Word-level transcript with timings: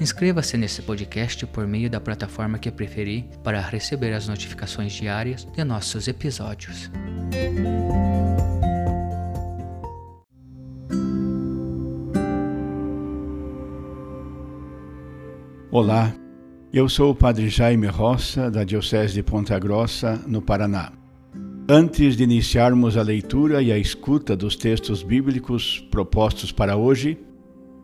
Inscreva-se 0.00 0.56
nesse 0.56 0.80
podcast 0.80 1.44
por 1.44 1.66
meio 1.66 1.90
da 1.90 2.00
plataforma 2.00 2.58
que 2.58 2.70
preferir 2.70 3.24
para 3.44 3.60
receber 3.60 4.14
as 4.14 4.26
notificações 4.26 4.94
diárias 4.94 5.46
de 5.54 5.62
nossos 5.62 6.08
episódios. 6.08 6.90
Olá, 15.70 16.14
eu 16.72 16.88
sou 16.88 17.10
o 17.10 17.14
Padre 17.14 17.50
Jaime 17.50 17.86
Roça, 17.86 18.50
da 18.50 18.64
Diocese 18.64 19.12
de 19.12 19.22
Ponta 19.22 19.58
Grossa, 19.58 20.18
no 20.26 20.40
Paraná. 20.40 20.92
Antes 21.68 22.16
de 22.16 22.24
iniciarmos 22.24 22.96
a 22.96 23.02
leitura 23.02 23.60
e 23.60 23.70
a 23.70 23.76
escuta 23.76 24.34
dos 24.34 24.56
textos 24.56 25.02
bíblicos 25.02 25.86
propostos 25.90 26.50
para 26.50 26.74
hoje, 26.74 27.18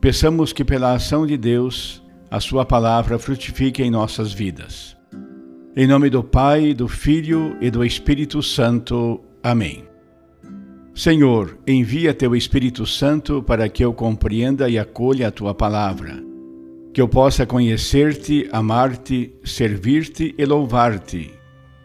peçamos 0.00 0.54
que, 0.54 0.64
pela 0.64 0.94
ação 0.94 1.26
de 1.26 1.36
Deus, 1.36 2.05
a 2.30 2.40
Sua 2.40 2.64
palavra 2.64 3.18
frutifique 3.18 3.82
em 3.82 3.90
nossas 3.90 4.32
vidas. 4.32 4.96
Em 5.76 5.86
nome 5.86 6.10
do 6.10 6.24
Pai, 6.24 6.74
do 6.74 6.88
Filho 6.88 7.56
e 7.60 7.70
do 7.70 7.84
Espírito 7.84 8.42
Santo. 8.42 9.20
Amém. 9.42 9.84
Senhor, 10.94 11.58
envia 11.66 12.14
teu 12.14 12.34
Espírito 12.34 12.86
Santo 12.86 13.42
para 13.42 13.68
que 13.68 13.84
eu 13.84 13.92
compreenda 13.92 14.68
e 14.68 14.78
acolha 14.78 15.28
a 15.28 15.30
tua 15.30 15.54
palavra, 15.54 16.22
que 16.92 17.00
eu 17.00 17.06
possa 17.06 17.44
conhecer-te, 17.44 18.48
amar-te, 18.50 19.34
servir-te 19.44 20.34
e 20.36 20.44
louvar-te, 20.46 21.32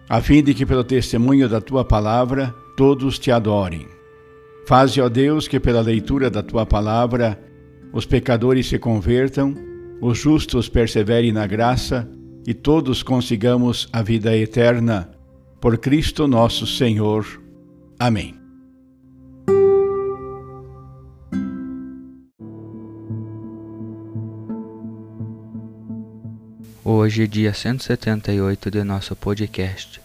a 0.08 0.22
fim 0.22 0.42
de 0.42 0.53
que, 0.53 0.66
pelo 0.66 0.83
testemunho 0.83 1.50
da 1.50 1.59
tua 1.59 1.83
palavra, 1.83 2.55
todos 2.78 3.20
te 3.20 3.30
adorem. 3.30 3.86
Faze, 4.66 5.02
ó 5.02 5.09
Deus, 5.09 5.48
que 5.48 5.59
pela 5.59 5.81
leitura 5.81 6.30
da 6.30 6.42
tua 6.42 6.66
palavra 6.66 7.38
os 7.92 8.05
pecadores 8.05 8.67
se 8.67 8.80
convertam 8.80 9.70
os 10.02 10.17
justos 10.17 10.67
perseverem 10.67 11.31
na 11.31 11.45
graça 11.45 12.09
e 12.45 12.55
todos 12.55 13.03
consigamos 13.03 13.88
a 13.94 14.02
vida 14.02 14.35
eterna. 14.35 15.11
Por 15.61 15.77
Cristo 15.77 16.27
nosso 16.27 16.65
Senhor. 16.65 17.39
Amém. 17.99 18.36
Hoje, 26.83 27.27
dia 27.27 27.53
178 27.53 28.71
de 28.71 28.83
nosso 28.83 29.15
podcast, 29.15 30.02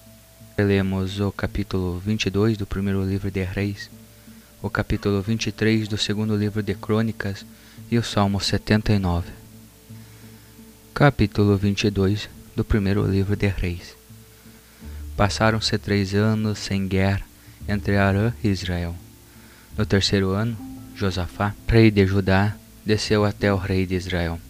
lemos 0.59 1.21
o 1.21 1.33
capítulo 1.33 1.99
22 1.99 2.59
do 2.59 2.67
primeiro 2.67 3.03
livro 3.03 3.31
de 3.31 3.43
Reis, 3.43 3.91
o 4.63 4.69
capítulo 4.69 5.23
23 5.23 5.89
do 5.89 5.97
segundo 5.97 6.37
livro 6.37 6.63
de 6.63 6.75
Crônicas 6.75 7.47
e 7.91 7.97
o 7.97 8.03
Salmo 8.03 8.39
79 8.39 9.46
capítulo 10.97 11.59
22 11.59 12.27
do 12.57 12.65
primeiro 12.65 13.07
livro 13.07 13.37
de 13.37 13.49
Reis. 13.49 13.95
Passaram-se 15.15 15.77
três 15.77 16.15
anos 16.15 16.59
sem 16.59 16.89
guerra 16.89 17.21
entre 17.69 17.99
Arã 17.99 18.33
e 18.43 18.49
Israel. 18.49 18.97
No 19.77 19.85
terceiro 19.85 20.31
ano, 20.31 20.57
Josafá, 20.95 21.55
rei 21.69 21.91
de 21.91 22.07
Judá, 22.07 22.57
desceu 22.83 23.27
até 23.27 23.53
o 23.53 23.59
rei 23.59 23.85
de 23.85 23.95
Israel. 23.95 24.41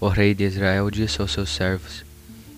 O 0.00 0.06
rei 0.06 0.34
de 0.36 0.44
Israel 0.44 0.88
disse 0.88 1.20
aos 1.20 1.32
seus 1.32 1.50
servos: 1.50 2.04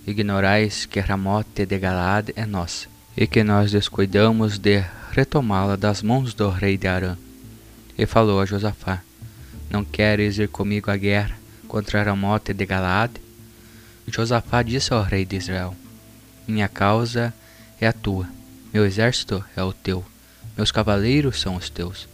Ignorais 0.06 0.84
que 0.84 1.00
Ramote 1.00 1.64
de 1.64 1.78
Galaad 1.78 2.30
é 2.36 2.44
nossa, 2.44 2.88
e 3.16 3.26
que 3.26 3.42
nós 3.42 3.72
descuidamos 3.72 4.58
de 4.58 4.84
retomá-la 5.12 5.76
das 5.76 6.02
mãos 6.02 6.34
do 6.34 6.50
rei 6.50 6.76
de 6.76 6.86
Arã. 6.86 7.16
E 7.96 8.04
falou 8.04 8.38
a 8.38 8.44
Josafá: 8.44 9.00
Não 9.70 9.82
queres 9.82 10.36
ir 10.36 10.48
comigo 10.48 10.90
à 10.90 10.96
guerra? 10.98 11.42
Contra 11.64 12.02
Ramote 12.02 12.52
de 12.52 12.64
Galaad, 12.64 13.20
Josafá 14.06 14.62
disse 14.62 14.92
ao 14.92 15.02
rei 15.02 15.24
de 15.24 15.36
Israel: 15.36 15.74
Minha 16.46 16.68
causa 16.68 17.32
é 17.80 17.86
a 17.86 17.92
tua, 17.92 18.28
meu 18.72 18.84
exército 18.84 19.44
é 19.56 19.62
o 19.62 19.72
teu, 19.72 20.04
meus 20.56 20.70
cavaleiros 20.70 21.40
são 21.40 21.56
os 21.56 21.70
teus. 21.70 22.08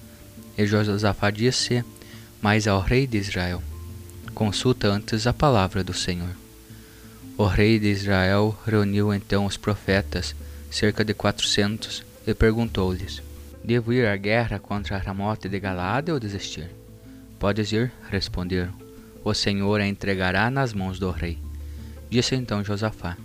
E 0.56 0.66
Josafá 0.66 1.30
disse 1.30 1.84
mais 2.40 2.66
ao 2.66 2.80
rei 2.80 3.06
de 3.06 3.18
Israel: 3.18 3.62
Consulta 4.34 4.88
antes 4.88 5.26
a 5.26 5.32
palavra 5.32 5.82
do 5.82 5.92
Senhor. 5.92 6.30
O 7.36 7.46
rei 7.46 7.78
de 7.78 7.88
Israel 7.88 8.56
reuniu 8.66 9.12
então 9.12 9.46
os 9.46 9.56
profetas, 9.56 10.34
cerca 10.70 11.04
de 11.04 11.14
quatrocentos, 11.14 12.04
e 12.26 12.34
perguntou-lhes: 12.34 13.22
Devo 13.64 13.92
ir 13.92 14.06
à 14.06 14.16
guerra 14.16 14.58
contra 14.58 14.98
Ramote 14.98 15.48
de 15.48 15.58
Galaad 15.58 16.10
ou 16.10 16.20
desistir? 16.20 16.70
Podes 17.38 17.72
ir, 17.72 17.90
responderam 18.10 18.89
o 19.24 19.34
Senhor 19.34 19.80
a 19.80 19.86
entregará 19.86 20.50
nas 20.50 20.72
mãos 20.72 20.98
do 20.98 21.10
rei. 21.10 21.38
Disse 22.08 22.34
então 22.34 22.64
Josafá: 22.64 23.16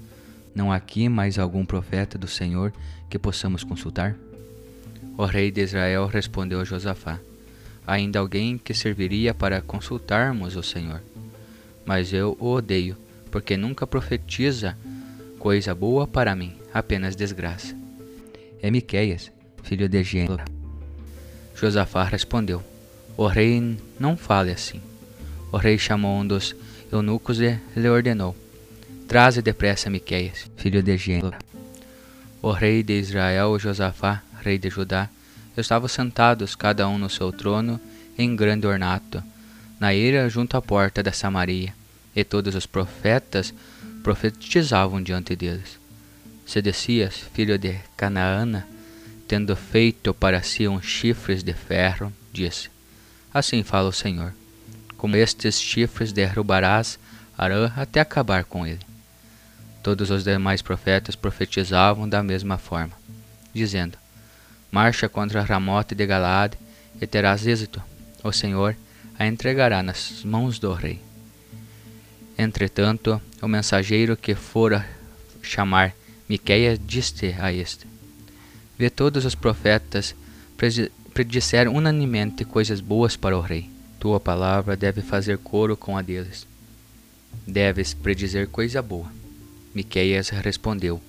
Não 0.54 0.72
há 0.72 0.76
aqui 0.76 1.10
mais 1.10 1.40
algum 1.40 1.66
profeta 1.66 2.18
do 2.18 2.28
Senhor 2.28 2.74
que 3.10 3.18
possamos 3.18 3.64
consultar? 3.64 4.16
O 5.18 5.26
rei 5.26 5.50
de 5.50 5.62
Israel 5.62 6.08
respondeu 6.08 6.60
a 6.60 6.66
Josafá: 6.66 7.20
Ainda 7.88 8.20
alguém 8.20 8.58
que 8.58 8.74
serviria 8.74 9.34
para 9.34 9.62
consultarmos 9.62 10.56
o 10.56 10.64
Senhor. 10.64 11.02
Mas 11.86 12.12
eu 12.14 12.36
o 12.40 12.52
odeio, 12.52 12.98
porque 13.32 13.56
nunca 13.56 13.88
profetiza 13.88 14.78
coisa 15.40 15.76
boa 15.76 16.08
para 16.08 16.36
mim, 16.36 16.56
apenas 16.74 17.16
desgraça. 17.16 17.76
É 18.62 18.72
Miqueias, 18.72 19.32
filho 19.64 19.88
de 19.88 20.04
Gênero. 20.04 20.44
Josafá 21.56 22.04
respondeu: 22.04 22.62
O 23.16 23.28
rei 23.28 23.78
não 24.00 24.18
fale 24.18 24.52
assim. 24.52 24.82
O 25.52 25.58
rei 25.58 25.78
chamou 25.78 26.20
um 26.20 26.28
dos 26.28 26.56
eunucos 26.92 27.40
e 27.40 27.60
lhe 27.76 27.90
ordenou: 27.90 28.36
Traze 29.08 29.42
depressa 29.42 29.90
Miqueias, 29.90 30.50
filho 30.58 30.82
de 30.82 30.98
Gênero. 30.98 31.38
O 32.42 32.52
rei 32.52 32.84
de 32.84 33.00
Israel 33.00 33.58
Josafá, 33.60 34.22
rei 34.42 34.58
de 34.58 34.70
Judá, 34.70 35.10
estavam 35.56 35.88
sentados 35.88 36.56
cada 36.56 36.88
um 36.88 36.98
no 36.98 37.10
seu 37.10 37.32
trono 37.32 37.80
em 38.18 38.36
grande 38.36 38.68
ornato, 38.68 39.24
na 39.80 39.94
ira 39.94 40.30
junto 40.30 40.58
à 40.58 40.62
porta 40.62 41.02
da 41.02 41.12
Samaria, 41.12 41.74
e 42.16 42.24
todos 42.24 42.56
os 42.56 42.66
profetas 42.66 43.54
profetizavam 44.04 45.02
diante 45.02 45.36
deles. 45.36 45.80
Sedecias, 46.46 47.16
filho 47.34 47.58
de 47.58 47.76
Canaana, 47.98 48.68
tendo 49.28 49.56
feito 49.56 50.14
para 50.14 50.44
si 50.44 50.68
uns 50.68 50.86
chifres 50.86 51.42
de 51.42 51.54
ferro, 51.54 52.12
disse: 52.32 52.70
Assim 53.34 53.64
fala 53.64 53.90
o 53.90 53.94
Senhor 53.94 54.34
como 55.06 55.18
estes 55.18 55.62
chifres 55.62 56.12
derrubarás 56.12 56.98
Arã 57.38 57.72
até 57.78 58.00
acabar 58.00 58.44
com 58.44 58.66
ele. 58.66 58.80
Todos 59.84 60.10
os 60.10 60.24
demais 60.24 60.64
profetas 60.64 61.16
profetizavam 61.16 62.10
da 62.10 62.24
mesma 62.24 62.58
forma, 62.58 62.94
dizendo: 63.54 64.00
Marcha 64.72 65.08
contra 65.08 65.44
Ramote 65.44 65.94
de 65.94 66.08
Galaad 66.08 66.56
e 67.00 67.06
terás 67.06 67.46
êxito. 67.46 67.84
O 68.24 68.32
Senhor 68.32 68.76
a 69.20 69.28
entregará 69.28 69.84
nas 69.84 70.24
mãos 70.24 70.58
do 70.58 70.74
rei. 70.74 71.00
Entretanto, 72.36 73.22
o 73.44 73.48
mensageiro 73.48 74.18
que 74.18 74.34
fora 74.34 74.90
chamar 75.44 75.94
Miqueias 76.28 76.80
disse 76.84 77.36
a 77.40 77.54
este: 77.54 77.86
Vê 78.76 78.90
todos 78.90 79.24
os 79.24 79.36
profetas 79.36 80.16
predisseram 81.14 81.76
unanimemente 81.76 82.44
coisas 82.44 82.82
boas 82.82 83.16
para 83.16 83.38
o 83.38 83.42
rei 83.42 83.75
tua 84.00 84.20
palavra 84.20 84.76
deve 84.76 85.02
fazer 85.02 85.38
coro 85.38 85.76
com 85.76 85.98
a 85.98 86.02
deles. 86.02 86.48
Deves 87.46 87.94
predizer 87.94 88.48
coisa 88.48 88.82
boa. 88.82 89.12
Miqueias 89.74 90.30
respondeu: 90.30 91.02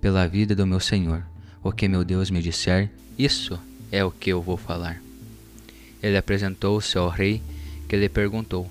Pela 0.00 0.26
vida 0.26 0.54
do 0.54 0.66
meu 0.66 0.80
senhor, 0.80 1.22
O 1.62 1.72
que 1.72 1.88
meu 1.88 2.04
Deus 2.04 2.30
me 2.30 2.40
disser, 2.40 2.88
isso 3.18 3.58
é 3.90 4.04
o 4.04 4.10
que 4.10 4.30
eu 4.30 4.40
vou 4.40 4.56
falar. 4.56 5.02
Ele 6.02 6.16
apresentou-se 6.16 6.96
ao 6.96 7.08
rei, 7.08 7.42
que 7.88 7.96
lhe 7.96 8.08
perguntou: 8.08 8.70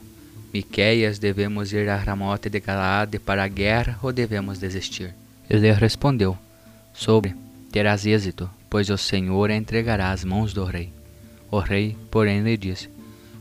Miqueias, 0.53 1.19
devemos 1.19 1.73
ir 1.73 1.89
a 1.89 1.97
Ramote 1.97 2.49
de 2.49 2.59
Galaade 2.59 3.19
para 3.19 3.43
a 3.43 3.47
guerra 3.47 3.99
ou 4.01 4.13
devemos 4.13 4.57
desistir? 4.57 5.13
Ele 5.49 5.71
respondeu: 5.73 6.37
Sobre, 6.93 7.35
terás 7.71 8.05
êxito, 8.05 8.49
pois 8.69 8.89
o 8.89 8.97
Senhor 8.97 9.51
a 9.51 9.55
entregará 9.55 10.11
às 10.11 10.23
mãos 10.23 10.53
do 10.53 10.63
rei. 10.63 10.91
O 11.51 11.59
rei, 11.59 11.95
porém, 12.09 12.41
lhe 12.41 12.57
disse: 12.57 12.89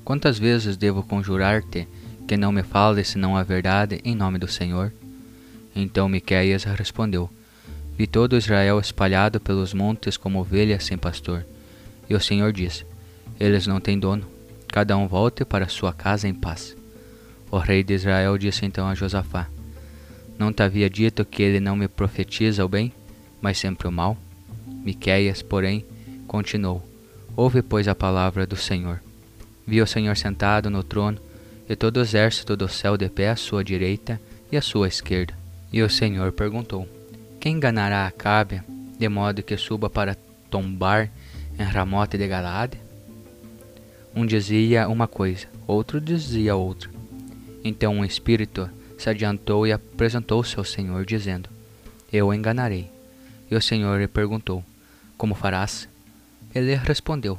Quantas 0.07 0.39
vezes 0.39 0.77
devo 0.77 1.03
conjurar-te 1.03 1.89
que 2.29 2.37
não 2.37 2.53
me 2.53 2.63
fales 2.63 3.09
senão 3.09 3.37
a 3.37 3.43
verdade 3.43 4.01
em 4.05 4.15
nome 4.15 4.39
do 4.39 4.47
Senhor? 4.47 4.93
Então 5.75 6.09
Miqueias 6.09 6.63
respondeu: 6.63 7.29
Vi 7.99 8.07
todo 8.07 8.37
Israel 8.37 8.79
espalhado 8.79 9.41
pelos 9.41 9.75
montes 9.75 10.17
como 10.17 10.39
ovelhas 10.39 10.85
sem 10.85 10.97
pastor. 10.97 11.45
E 12.09 12.15
o 12.15 12.21
Senhor 12.21 12.53
disse: 12.53 12.87
Eles 13.41 13.67
não 13.67 13.81
têm 13.81 13.99
dono, 13.99 14.25
cada 14.69 14.97
um 14.97 15.09
volte 15.09 15.45
para 15.45 15.67
sua 15.67 15.93
casa 15.93 16.29
em 16.29 16.35
paz. 16.35 16.77
O 17.51 17.59
rei 17.59 17.83
de 17.83 17.95
Israel 17.95 18.39
disse 18.39 18.65
então 18.65 18.87
a 18.87 18.95
Josafá: 18.95 19.49
Não 20.39 20.53
te 20.53 20.63
havia 20.63 20.89
dito 20.89 21.25
que 21.25 21.43
ele 21.43 21.59
não 21.59 21.75
me 21.75 21.89
profetiza 21.89 22.65
o 22.65 22.69
bem, 22.69 22.93
mas 23.43 23.59
sempre 23.59 23.89
o 23.89 23.93
mal? 23.93 24.17
Miqueias, 24.85 25.43
porém, 25.43 25.85
continuou: 26.29 26.89
Ouve, 27.35 27.61
pois, 27.61 27.89
a 27.89 27.95
palavra 27.95 28.47
do 28.47 28.55
Senhor. 28.55 29.01
Vi 29.67 29.83
o 29.83 29.87
Senhor 29.87 30.17
sentado 30.17 30.71
no 30.71 30.83
trono, 30.83 31.19
e 31.69 31.75
todo 31.75 31.97
o 31.97 32.01
exército 32.01 32.57
do 32.57 32.69
céu 32.69 32.97
de 32.97 33.09
pé 33.09 33.31
à 33.31 33.37
sua 33.37 33.65
direita 33.65 34.21
e 34.53 34.57
à 34.57 34.63
sua 34.63 34.87
esquerda. 34.87 35.35
E 35.73 35.83
o 35.83 35.91
Senhor 35.91 36.31
perguntou: 36.33 36.89
Quem 37.41 37.57
enganará 37.57 38.07
Acabe, 38.07 38.63
de 38.99 39.09
modo 39.09 39.43
que 39.43 39.57
suba 39.57 39.91
para 39.91 40.17
tombar 40.49 41.11
em 41.59 41.65
Ramote 41.65 42.17
de 42.17 42.29
Galade? 42.29 42.79
Um 44.15 44.25
dizia 44.25 44.89
uma 44.89 45.09
coisa, 45.09 45.47
outro 45.67 46.01
dizia 46.01 46.55
outra. 46.55 46.89
Então 47.65 47.97
um 47.97 48.05
espírito 48.05 48.71
se 48.97 49.11
adiantou 49.11 49.67
e 49.67 49.73
apresentou-se 49.73 50.57
ao 50.57 50.65
Senhor, 50.65 51.05
dizendo: 51.05 51.51
Eu 52.13 52.29
o 52.29 52.35
enganarei. 52.35 52.89
E 53.51 53.57
o 53.57 53.61
Senhor 53.61 53.99
lhe 53.99 54.07
perguntou: 54.07 54.65
Como 55.19 55.35
farás? 55.35 55.89
Ele 56.55 56.75
respondeu: 56.77 57.39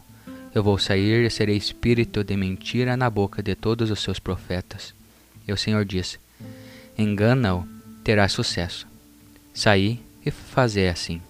Eu 0.58 0.64
vou 0.64 0.80
sair 0.80 1.24
e 1.24 1.30
serei 1.30 1.56
espírito 1.56 2.24
de 2.24 2.36
mentira 2.36 2.98
na 2.98 3.12
boca 3.12 3.44
de 3.44 3.54
todos 3.54 3.92
os 3.92 4.00
seus 4.02 4.18
profetas. 4.18 4.92
E 5.48 5.54
o 5.54 5.56
Senhor 5.56 5.86
disse: 5.86 6.18
Engana-o, 6.98 7.64
terá 8.04 8.28
sucesso. 8.28 8.88
Saí 9.54 10.00
e 10.26 10.32
fazei 10.32 10.90
assim. 10.90 11.22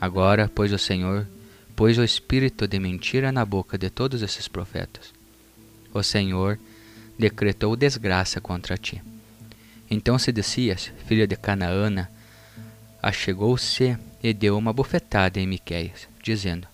Agora, 0.00 0.50
pois 0.52 0.72
o 0.72 0.78
Senhor 0.78 1.28
pôs 1.76 1.96
o 1.96 2.02
espírito 2.02 2.66
de 2.66 2.80
mentira 2.80 3.30
na 3.30 3.44
boca 3.44 3.78
de 3.78 3.88
todos 3.88 4.20
esses 4.20 4.48
profetas. 4.48 5.14
O 5.94 6.02
Senhor 6.02 6.58
decretou 7.16 7.76
desgraça 7.76 8.40
contra 8.40 8.76
ti. 8.76 9.00
Então 9.88 10.18
Sedecias, 10.18 10.90
filho 11.06 11.24
de 11.24 11.36
Canaana, 11.36 12.10
achegou-se 13.00 13.96
e 14.20 14.34
deu 14.34 14.58
uma 14.58 14.72
bofetada 14.72 15.38
em 15.38 15.46
Miqueias, 15.46 16.08
dizendo: 16.20 16.66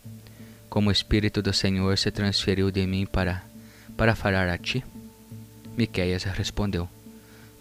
como 0.77 0.91
o 0.91 0.93
Espírito 0.93 1.41
do 1.41 1.55
Senhor 1.55 1.97
se 1.97 2.11
transferiu 2.11 2.71
de 2.71 2.87
mim 2.87 3.07
para, 3.07 3.43
para 3.97 4.15
falar 4.15 4.47
a 4.47 4.59
ti? 4.59 4.85
Miqueias 5.75 6.25
respondeu: 6.25 6.87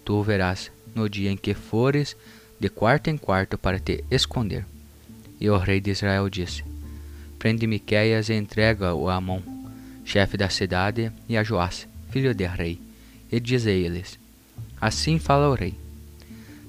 Tu 0.04 0.12
o 0.12 0.22
verás 0.22 0.70
no 0.94 1.08
dia 1.08 1.30
em 1.30 1.36
que 1.38 1.54
fores 1.54 2.14
de 2.60 2.68
quarto 2.68 3.08
em 3.08 3.16
quarto 3.16 3.56
para 3.56 3.80
te 3.80 4.04
esconder. 4.10 4.66
E 5.40 5.48
o 5.48 5.56
rei 5.56 5.80
de 5.80 5.92
Israel 5.92 6.28
disse: 6.28 6.62
Prende 7.38 7.66
Miqueias 7.66 8.28
e 8.28 8.34
entrega-o 8.34 9.08
a 9.08 9.14
Amon, 9.14 9.40
chefe 10.04 10.36
da 10.36 10.50
cidade, 10.50 11.10
e 11.26 11.38
a 11.38 11.42
Joás, 11.42 11.88
filho 12.10 12.34
de 12.34 12.46
rei, 12.46 12.78
e 13.32 13.40
diz 13.40 13.66
a 13.66 13.70
eles: 13.70 14.18
Assim 14.78 15.18
fala 15.18 15.48
o 15.48 15.54
rei: 15.54 15.72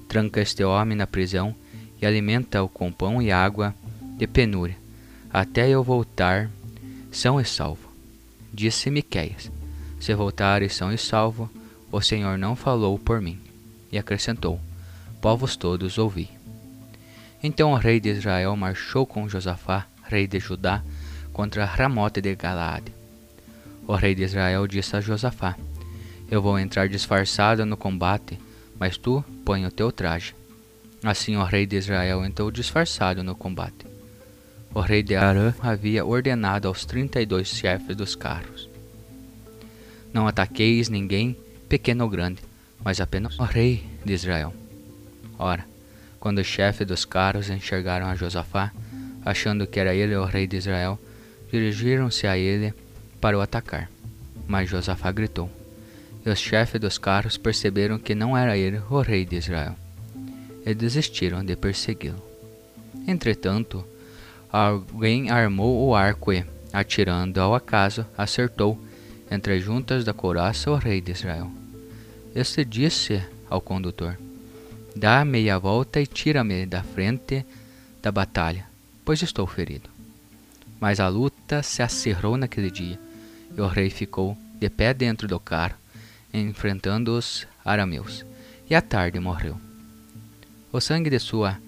Tranca 0.08 0.40
este 0.40 0.64
homem 0.64 0.96
na 0.96 1.06
prisão 1.06 1.54
e 2.00 2.06
alimenta-o 2.06 2.70
com 2.70 2.90
pão 2.90 3.20
e 3.20 3.30
água 3.30 3.74
de 4.16 4.26
penúria 4.26 4.87
até 5.32 5.68
eu 5.68 5.82
voltar 5.82 6.50
são 7.12 7.40
e 7.40 7.44
salvo. 7.44 7.90
Disse 8.52 8.90
Miqueias: 8.90 9.50
Se 10.00 10.14
voltares 10.14 10.74
são 10.74 10.92
e 10.92 10.96
salvo, 10.96 11.50
o 11.92 12.00
Senhor 12.00 12.38
não 12.38 12.56
falou 12.56 12.98
por 12.98 13.20
mim. 13.20 13.38
E 13.92 13.98
acrescentou: 13.98 14.60
Povos 15.20 15.56
todos 15.56 15.98
ouvi. 15.98 16.30
Então 17.42 17.72
o 17.72 17.76
rei 17.76 18.00
de 18.00 18.08
Israel 18.08 18.56
marchou 18.56 19.06
com 19.06 19.28
Josafá, 19.28 19.86
rei 20.04 20.26
de 20.26 20.40
Judá, 20.40 20.82
contra 21.32 21.64
Ramote 21.64 22.20
de 22.20 22.34
Galaade. 22.34 22.92
O 23.86 23.94
rei 23.94 24.14
de 24.14 24.22
Israel 24.22 24.66
disse 24.66 24.96
a 24.96 25.00
Josafá: 25.00 25.56
Eu 26.30 26.40
vou 26.40 26.58
entrar 26.58 26.88
disfarçado 26.88 27.66
no 27.66 27.76
combate, 27.76 28.38
mas 28.78 28.96
tu 28.96 29.22
põe 29.44 29.66
o 29.66 29.70
teu 29.70 29.92
traje. 29.92 30.34
Assim 31.02 31.36
o 31.36 31.44
rei 31.44 31.66
de 31.66 31.76
Israel 31.76 32.24
entrou 32.24 32.50
disfarçado 32.50 33.22
no 33.22 33.34
combate 33.34 33.87
o 34.78 34.80
rei 34.80 35.02
de 35.02 35.16
Arã 35.16 35.52
havia 35.60 36.04
ordenado 36.04 36.68
aos 36.68 36.84
trinta 36.84 37.20
e 37.20 37.26
dois 37.26 37.48
chefes 37.48 37.96
dos 37.96 38.14
carros: 38.14 38.68
Não 40.12 40.28
ataqueis 40.28 40.88
ninguém, 40.88 41.36
pequeno 41.68 42.04
ou 42.04 42.10
grande, 42.10 42.40
mas 42.84 43.00
apenas 43.00 43.36
o 43.40 43.42
rei 43.42 43.84
de 44.04 44.12
Israel. 44.12 44.54
Ora, 45.36 45.66
quando 46.20 46.38
os 46.38 46.46
chefes 46.46 46.86
dos 46.86 47.04
carros 47.04 47.50
enxergaram 47.50 48.06
a 48.06 48.14
Josafá, 48.14 48.70
achando 49.24 49.66
que 49.66 49.80
era 49.80 49.96
ele 49.96 50.14
o 50.14 50.24
rei 50.24 50.46
de 50.46 50.56
Israel, 50.56 50.96
dirigiram-se 51.50 52.28
a 52.28 52.38
ele 52.38 52.72
para 53.20 53.36
o 53.36 53.40
atacar. 53.40 53.90
Mas 54.46 54.70
Josafá 54.70 55.10
gritou. 55.10 55.50
E 56.24 56.30
os 56.30 56.38
chefes 56.38 56.80
dos 56.80 56.98
carros 56.98 57.36
perceberam 57.36 57.98
que 57.98 58.14
não 58.14 58.36
era 58.36 58.56
ele 58.56 58.80
o 58.88 59.00
rei 59.00 59.24
de 59.24 59.36
Israel, 59.36 59.74
e 60.64 60.72
desistiram 60.72 61.44
de 61.44 61.56
persegui-lo. 61.56 62.22
Entretanto, 63.08 63.84
Alguém 64.50 65.30
armou 65.30 65.86
o 65.86 65.94
arco 65.94 66.32
e, 66.32 66.42
atirando 66.72 67.38
ao 67.38 67.54
acaso, 67.54 68.06
acertou 68.16 68.82
entre 69.30 69.54
as 69.54 69.62
juntas 69.62 70.04
da 70.04 70.14
couraça 70.14 70.70
o 70.70 70.76
rei 70.76 71.02
de 71.02 71.12
Israel. 71.12 71.50
Este 72.34 72.64
disse 72.64 73.22
ao 73.50 73.60
condutor: 73.60 74.18
Dá 74.96 75.22
meia 75.22 75.58
volta 75.58 76.00
e 76.00 76.06
tira-me 76.06 76.64
da 76.64 76.82
frente 76.82 77.44
da 78.00 78.10
batalha, 78.10 78.66
pois 79.04 79.20
estou 79.20 79.46
ferido. 79.46 79.90
Mas 80.80 80.98
a 80.98 81.08
luta 81.08 81.62
se 81.62 81.82
acirrou 81.82 82.38
naquele 82.38 82.70
dia, 82.70 82.98
e 83.54 83.60
o 83.60 83.66
rei 83.66 83.90
ficou 83.90 84.36
de 84.58 84.70
pé 84.70 84.94
dentro 84.94 85.28
do 85.28 85.38
carro, 85.38 85.74
enfrentando 86.32 87.18
os 87.18 87.46
arameus, 87.62 88.24
e 88.68 88.74
à 88.74 88.80
tarde 88.80 89.20
morreu. 89.20 89.60
O 90.72 90.80
sangue 90.80 91.10
de 91.10 91.18
sua 91.18 91.58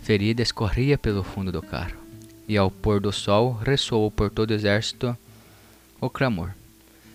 ferida 0.00 0.42
escorria 0.42 0.96
pelo 0.96 1.22
fundo 1.22 1.52
do 1.52 1.60
carro 1.60 2.03
e 2.46 2.56
ao 2.56 2.70
pôr 2.70 3.00
do 3.00 3.12
sol 3.12 3.52
ressoou 3.52 4.10
por 4.10 4.30
todo 4.30 4.50
o 4.50 4.54
exército 4.54 5.16
o 6.00 6.10
clamor, 6.10 6.50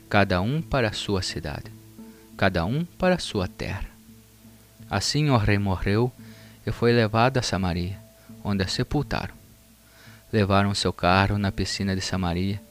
cada 0.10 0.42
um 0.42 0.62
para 0.62 0.90
a 0.90 0.94
sua 0.94 1.22
cidade, 1.22 1.72
cada 2.36 2.66
um 2.66 2.84
para 2.84 3.16
a 3.16 3.20
sua 3.20 3.48
terra. 3.48 3.86
Assim 4.90 5.30
o 5.30 5.38
rei 5.38 5.60
morreu 5.60 6.12
e 6.66 6.72
foi 6.72 6.92
levado 6.92 7.38
a 7.38 7.42
Samaria, 7.42 7.98
onde 8.44 8.64
a 8.64 8.68
sepultaram. 8.68 9.34
Levaram 10.34 10.74
seu 10.74 10.92
carro 10.92 11.38
na 11.38 11.52
piscina 11.52 11.96
de 11.96 12.02
Samaria, 12.02 12.62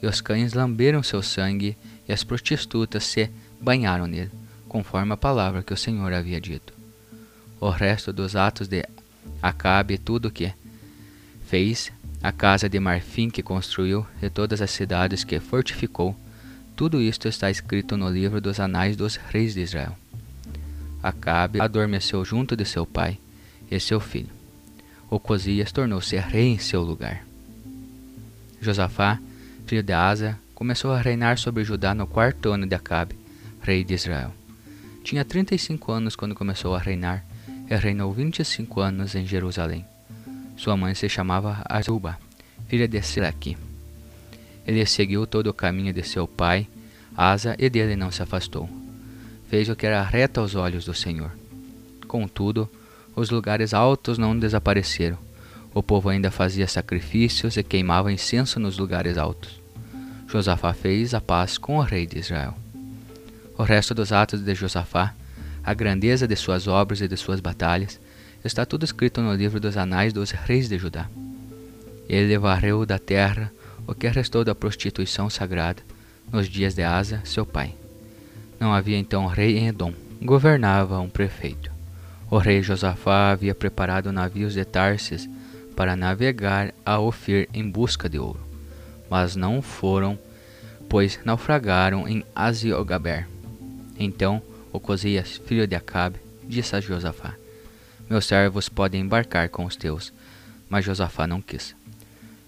e 0.00 0.06
os 0.06 0.20
cães 0.20 0.52
lamberam 0.52 1.02
seu 1.02 1.22
sangue, 1.22 1.76
e 2.08 2.12
as 2.12 2.24
prostitutas 2.24 3.04
se 3.04 3.30
banharam 3.60 4.06
nele, 4.06 4.30
conforme 4.68 5.12
a 5.12 5.16
palavra 5.16 5.62
que 5.62 5.72
o 5.72 5.76
Senhor 5.76 6.12
havia 6.12 6.40
dito. 6.40 6.72
O 7.60 7.70
resto 7.70 8.12
dos 8.12 8.36
atos 8.36 8.68
de 8.68 8.84
Acabe 9.42 9.98
tudo 9.98 10.28
o 10.28 10.30
que 10.30 10.52
fez 11.46 11.92
a 12.22 12.32
casa 12.32 12.68
de 12.68 12.80
marfim 12.80 13.30
que 13.30 13.42
construiu 13.42 14.06
e 14.20 14.28
todas 14.28 14.60
as 14.60 14.70
cidades 14.70 15.24
que 15.24 15.38
fortificou, 15.38 16.16
tudo 16.74 17.00
isto 17.00 17.28
está 17.28 17.50
escrito 17.50 17.96
no 17.96 18.08
livro 18.08 18.40
dos 18.40 18.60
anais 18.60 18.96
dos 18.96 19.16
reis 19.16 19.54
de 19.54 19.60
Israel. 19.60 19.96
Acabe 21.02 21.60
adormeceu 21.60 22.24
junto 22.24 22.56
de 22.56 22.64
seu 22.64 22.84
pai 22.84 23.18
e 23.70 23.78
seu 23.78 24.00
filho. 24.00 24.30
Ocosias 25.10 25.72
tornou-se 25.72 26.16
rei 26.16 26.48
em 26.48 26.58
seu 26.58 26.82
lugar. 26.82 27.24
Josafá, 28.60 29.18
filho 29.66 29.82
de 29.82 29.92
Asa, 29.92 30.38
começou 30.54 30.92
a 30.92 31.00
reinar 31.00 31.38
sobre 31.38 31.64
Judá 31.64 31.94
no 31.94 32.06
quarto 32.06 32.50
ano 32.50 32.66
de 32.66 32.74
Acabe, 32.74 33.16
rei 33.62 33.84
de 33.84 33.94
Israel. 33.94 34.32
Tinha 35.04 35.24
35 35.24 35.92
anos 35.92 36.16
quando 36.16 36.34
começou 36.34 36.74
a 36.74 36.78
reinar 36.78 37.24
e 37.70 37.76
reinou 37.76 38.12
25 38.12 38.80
anos 38.80 39.14
em 39.14 39.24
Jerusalém. 39.24 39.84
Sua 40.58 40.76
mãe 40.76 40.92
se 40.92 41.08
chamava 41.08 41.62
Azuba, 41.68 42.18
filha 42.66 42.88
de 42.88 43.00
Silaqui. 43.00 43.56
Ele 44.66 44.84
seguiu 44.84 45.24
todo 45.24 45.46
o 45.46 45.54
caminho 45.54 45.92
de 45.92 46.02
seu 46.02 46.26
pai, 46.26 46.66
Asa, 47.16 47.54
e 47.60 47.70
dele 47.70 47.94
não 47.94 48.10
se 48.10 48.22
afastou. 48.24 48.68
Fez 49.48 49.68
o 49.68 49.76
que 49.76 49.86
era 49.86 50.02
reto 50.02 50.40
aos 50.40 50.56
olhos 50.56 50.84
do 50.84 50.92
Senhor. 50.92 51.30
Contudo, 52.08 52.68
os 53.14 53.30
lugares 53.30 53.72
altos 53.72 54.18
não 54.18 54.36
desapareceram, 54.36 55.16
O 55.74 55.82
povo 55.82 56.08
ainda 56.08 56.30
fazia 56.30 56.66
sacrifícios 56.66 57.56
e 57.56 57.62
queimava 57.62 58.12
incenso 58.12 58.58
nos 58.58 58.78
lugares 58.78 59.16
altos. 59.16 59.60
Josafá 60.26 60.72
fez 60.72 61.14
a 61.14 61.20
paz 61.20 61.56
com 61.56 61.78
o 61.78 61.82
rei 61.82 62.04
de 62.04 62.18
Israel. 62.18 62.54
O 63.56 63.62
resto 63.62 63.94
dos 63.94 64.10
atos 64.10 64.40
de 64.40 64.54
Josafá, 64.56 65.14
a 65.62 65.74
grandeza 65.74 66.26
de 66.26 66.34
suas 66.34 66.66
obras 66.66 67.00
e 67.00 67.06
de 67.06 67.16
suas 67.16 67.38
batalhas, 67.38 68.00
está 68.44 68.64
tudo 68.64 68.84
escrito 68.84 69.20
no 69.20 69.34
livro 69.34 69.58
dos 69.58 69.76
anais 69.76 70.12
dos 70.12 70.30
reis 70.30 70.68
de 70.68 70.78
Judá. 70.78 71.08
Ele 72.08 72.38
varreu 72.38 72.86
da 72.86 72.98
terra 72.98 73.52
o 73.86 73.94
que 73.94 74.08
restou 74.08 74.44
da 74.44 74.54
prostituição 74.54 75.28
sagrada 75.28 75.82
nos 76.32 76.48
dias 76.48 76.74
de 76.74 76.82
Asa, 76.82 77.20
seu 77.24 77.44
pai. 77.44 77.74
Não 78.60 78.72
havia 78.72 78.98
então 78.98 79.26
rei 79.26 79.58
em 79.58 79.68
Edom, 79.68 79.92
governava 80.22 80.98
um 80.98 81.08
prefeito. 81.08 81.70
O 82.30 82.38
rei 82.38 82.62
Josafá 82.62 83.30
havia 83.30 83.54
preparado 83.54 84.12
navios 84.12 84.52
de 84.52 84.64
Tarsis 84.64 85.28
para 85.74 85.96
navegar 85.96 86.74
a 86.84 86.98
Ofir 86.98 87.48
em 87.54 87.68
busca 87.68 88.08
de 88.08 88.18
ouro, 88.18 88.40
mas 89.08 89.36
não 89.36 89.62
foram, 89.62 90.18
pois 90.88 91.18
naufragaram 91.24 92.06
em 92.06 92.24
Aziogaber. 92.34 93.26
Então 93.98 94.42
Ocosias, 94.72 95.40
filho 95.46 95.66
de 95.66 95.74
Acabe, 95.74 96.18
disse 96.46 96.76
a 96.76 96.80
Josafá: 96.80 97.34
Meus 98.08 98.26
servos 98.26 98.68
podem 98.68 99.02
embarcar 99.02 99.48
com 99.48 99.64
os 99.64 99.76
teus. 99.76 100.12
Mas 100.68 100.84
Josafá 100.84 101.26
não 101.26 101.40
quis. 101.40 101.74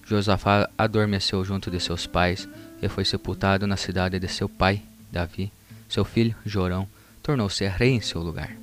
Josafá 0.06 0.68
adormeceu 0.76 1.44
junto 1.44 1.70
de 1.70 1.78
seus 1.78 2.06
pais 2.06 2.48
e 2.82 2.88
foi 2.88 3.04
sepultado 3.04 3.66
na 3.66 3.76
cidade 3.76 4.18
de 4.18 4.28
seu 4.28 4.48
pai, 4.48 4.82
Davi. 5.10 5.52
Seu 5.88 6.04
filho, 6.04 6.34
Jorão, 6.44 6.88
tornou-se 7.22 7.66
rei 7.68 7.90
em 7.90 8.00
seu 8.00 8.20
lugar. 8.20 8.56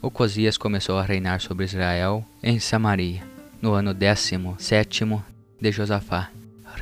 Ocosias 0.00 0.56
começou 0.56 0.98
a 0.98 1.02
reinar 1.02 1.40
sobre 1.40 1.64
Israel 1.64 2.26
em 2.42 2.58
Samaria, 2.58 3.22
no 3.60 3.72
ano 3.72 3.94
décimo 3.94 4.56
sétimo 4.58 5.24
de 5.60 5.70
Josafá, 5.70 6.28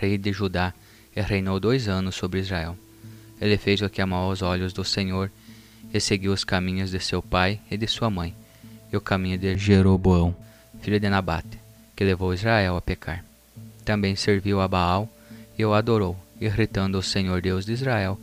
rei 0.01 0.17
de 0.17 0.33
Judá, 0.33 0.73
e 1.15 1.21
reinou 1.21 1.61
dois 1.61 1.87
anos 1.87 2.15
sobre 2.15 2.41
Israel. 2.41 2.77
Ele 3.41 3.59
fez 3.59 3.83
o 3.83 3.91
que 3.91 4.01
amou 4.01 4.31
aos 4.31 4.41
olhos 4.41 4.73
do 4.73 4.85
Senhor 4.85 5.31
e 5.93 6.01
seguiu 6.01 6.33
os 6.33 6.45
caminhos 6.45 6.91
de 6.91 7.01
seu 7.01 7.23
pai 7.23 7.61
e 7.71 7.77
de 7.77 7.87
sua 7.87 8.09
mãe, 8.09 8.35
e 8.93 8.97
o 8.97 9.01
caminho 9.01 9.39
de 9.39 9.57
Jeroboão, 9.57 10.35
filho 10.81 10.99
de 10.99 11.09
Nabate, 11.09 11.59
que 11.95 12.05
levou 12.05 12.35
Israel 12.35 12.77
a 12.77 12.81
pecar. 12.81 13.25
Também 13.85 14.17
serviu 14.17 14.61
a 14.61 14.69
Baal 14.69 15.09
e 15.59 15.65
o 15.65 15.75
adorou, 15.75 16.17
irritando 16.41 16.99
o 16.99 17.03
Senhor 17.03 17.41
Deus 17.41 17.65
de 17.65 17.73
Israel, 17.73 18.19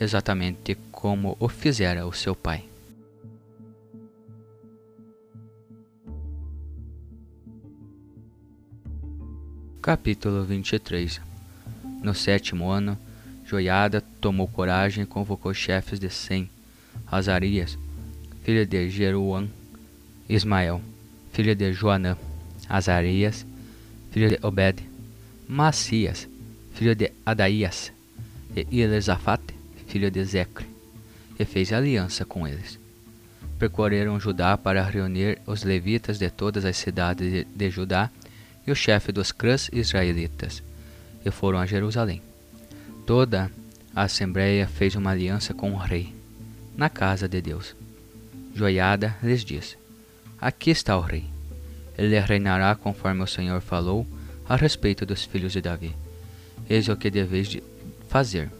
exatamente 0.00 0.76
como 0.92 1.36
o 1.40 1.48
fizera 1.48 2.06
o 2.06 2.12
seu 2.12 2.34
pai. 2.34 2.64
Capítulo 9.82 10.42
23 10.42 11.20
No 12.02 12.12
sétimo 12.12 12.68
ano, 12.68 12.98
Joiada 13.44 14.00
tomou 14.20 14.48
coragem 14.48 15.04
e 15.04 15.06
convocou 15.06 15.54
chefes 15.54 16.00
de 16.00 16.10
Sem, 16.10 16.50
Azarias, 17.06 17.78
filho 18.42 18.66
de 18.66 18.90
Jeruão, 18.90 19.48
Ismael, 20.28 20.80
filho 21.32 21.54
de 21.54 21.72
Joanã, 21.72 22.16
Azarias, 22.68 23.46
filho 24.10 24.28
de 24.28 24.38
Obed, 24.42 24.82
Macias, 25.48 26.28
filho 26.74 26.94
de 26.94 27.12
Adaías, 27.24 27.92
e 28.54 28.80
Elizafate, 28.80 29.54
filho 29.86 30.10
de 30.10 30.24
Zecre, 30.24 30.66
e 31.38 31.44
fez 31.44 31.72
aliança 31.72 32.24
com 32.24 32.46
eles. 32.48 32.78
Percorreram 33.58 34.18
Judá 34.18 34.56
para 34.56 34.82
reunir 34.82 35.38
os 35.46 35.62
levitas 35.62 36.18
de 36.18 36.30
todas 36.30 36.64
as 36.64 36.76
cidades 36.76 37.30
de, 37.30 37.44
de 37.44 37.70
Judá 37.70 38.10
e 38.66 38.72
o 38.72 38.74
chefe 38.74 39.12
dos 39.12 39.30
clãs 39.30 39.70
israelitas, 39.72 40.62
e 41.24 41.30
foram 41.30 41.58
a 41.58 41.66
Jerusalém. 41.66 42.20
Toda 43.06 43.50
a 43.94 44.02
assembleia 44.02 44.66
fez 44.66 44.96
uma 44.96 45.12
aliança 45.12 45.54
com 45.54 45.72
o 45.72 45.76
rei, 45.76 46.14
na 46.76 46.90
casa 46.90 47.28
de 47.28 47.40
Deus. 47.40 47.76
Joiada 48.54 49.16
lhes 49.22 49.44
disse: 49.44 49.76
Aqui 50.40 50.70
está 50.70 50.96
o 50.96 51.00
rei. 51.00 51.24
Ele 51.96 52.18
reinará 52.20 52.74
conforme 52.74 53.22
o 53.22 53.26
Senhor 53.26 53.60
falou 53.60 54.06
a 54.46 54.54
respeito 54.54 55.06
dos 55.06 55.24
filhos 55.24 55.52
de 55.52 55.62
Davi. 55.62 55.94
Eis 56.68 56.88
o 56.88 56.96
que 56.96 57.10
deveis 57.10 57.48
de 57.48 57.62
fazer. 58.08 58.50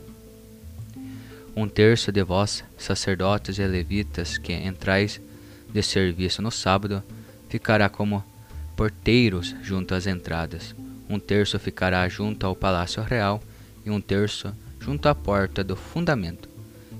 Um 1.54 1.68
terço 1.68 2.10
de 2.10 2.22
vós, 2.22 2.64
sacerdotes 2.78 3.58
e 3.58 3.66
levitas, 3.66 4.38
que 4.38 4.52
entrais 4.52 5.20
de 5.72 5.82
serviço 5.82 6.40
no 6.40 6.50
sábado, 6.50 7.02
ficará 7.48 7.88
como 7.88 8.24
porteiros 8.74 9.54
junto 9.62 9.94
às 9.94 10.06
entradas. 10.06 10.74
Um 11.08 11.18
terço 11.18 11.58
ficará 11.58 12.08
junto 12.08 12.46
ao 12.46 12.56
palácio 12.56 13.02
real 13.02 13.42
e 13.84 13.90
um 13.90 14.00
terço 14.00 14.54
junto 14.80 15.08
à 15.08 15.14
porta 15.14 15.62
do 15.62 15.76
fundamento. 15.76 16.48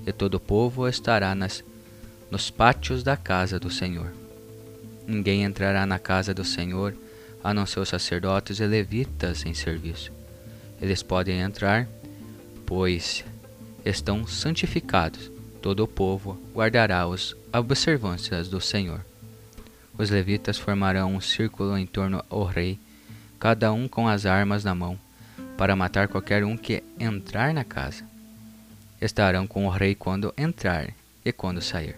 E 0.05 0.11
todo 0.11 0.35
o 0.35 0.39
povo 0.39 0.87
estará 0.87 1.33
nas, 1.35 1.63
nos 2.31 2.49
pátios 2.49 3.03
da 3.03 3.17
casa 3.17 3.59
do 3.59 3.69
Senhor. 3.69 4.26
Ninguém 5.07 5.45
entrará 5.45 5.85
na 5.85 5.97
casa 5.97 6.33
do 6.33 6.43
Senhor, 6.43 6.93
a 7.41 7.53
não 7.53 7.65
ser 7.65 7.79
os 7.79 7.87
sacerdotes 7.87 8.59
e 8.59 8.65
levitas 8.65 9.45
em 9.45 9.53
serviço. 9.53 10.11
Eles 10.81 11.01
podem 11.01 11.39
entrar, 11.39 11.87
pois 12.65 13.23
estão 13.85 14.27
santificados. 14.27 15.31
Todo 15.61 15.81
o 15.83 15.87
povo 15.87 16.37
guardará 16.53 17.05
as 17.05 17.33
observâncias 17.53 18.49
do 18.49 18.59
Senhor. 18.59 18.99
Os 19.97 20.09
levitas 20.09 20.57
formarão 20.57 21.15
um 21.15 21.21
círculo 21.21 21.77
em 21.77 21.85
torno 21.85 22.21
ao 22.29 22.43
rei, 22.43 22.77
cada 23.39 23.71
um 23.71 23.87
com 23.87 24.09
as 24.09 24.25
armas 24.25 24.65
na 24.65 24.75
mão, 24.75 24.99
para 25.57 25.75
matar 25.75 26.09
qualquer 26.09 26.43
um 26.43 26.57
que 26.57 26.83
entrar 26.99 27.53
na 27.53 27.63
casa. 27.63 28.03
Estarão 29.01 29.47
com 29.47 29.65
o 29.65 29.69
rei 29.69 29.95
quando 29.95 30.33
entrar 30.37 30.93
e 31.23 31.31
quando 31.31 31.61
sair. 31.61 31.95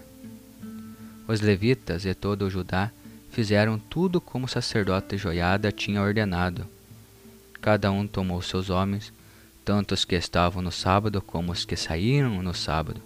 Os 1.26 1.40
levitas 1.40 2.04
e 2.04 2.14
todo 2.14 2.46
o 2.46 2.50
Judá 2.50 2.90
fizeram 3.30 3.78
tudo 3.78 4.20
como 4.20 4.46
o 4.46 4.48
sacerdote 4.48 5.16
Joiada 5.16 5.72
tinha 5.72 6.02
ordenado. 6.02 6.66
Cada 7.60 7.90
um 7.90 8.06
tomou 8.06 8.42
seus 8.42 8.70
homens, 8.70 9.12
tanto 9.64 9.94
os 9.94 10.04
que 10.04 10.14
estavam 10.14 10.62
no 10.62 10.72
sábado 10.72 11.20
como 11.22 11.52
os 11.52 11.64
que 11.64 11.76
saíram 11.76 12.42
no 12.42 12.54
sábado, 12.54 13.00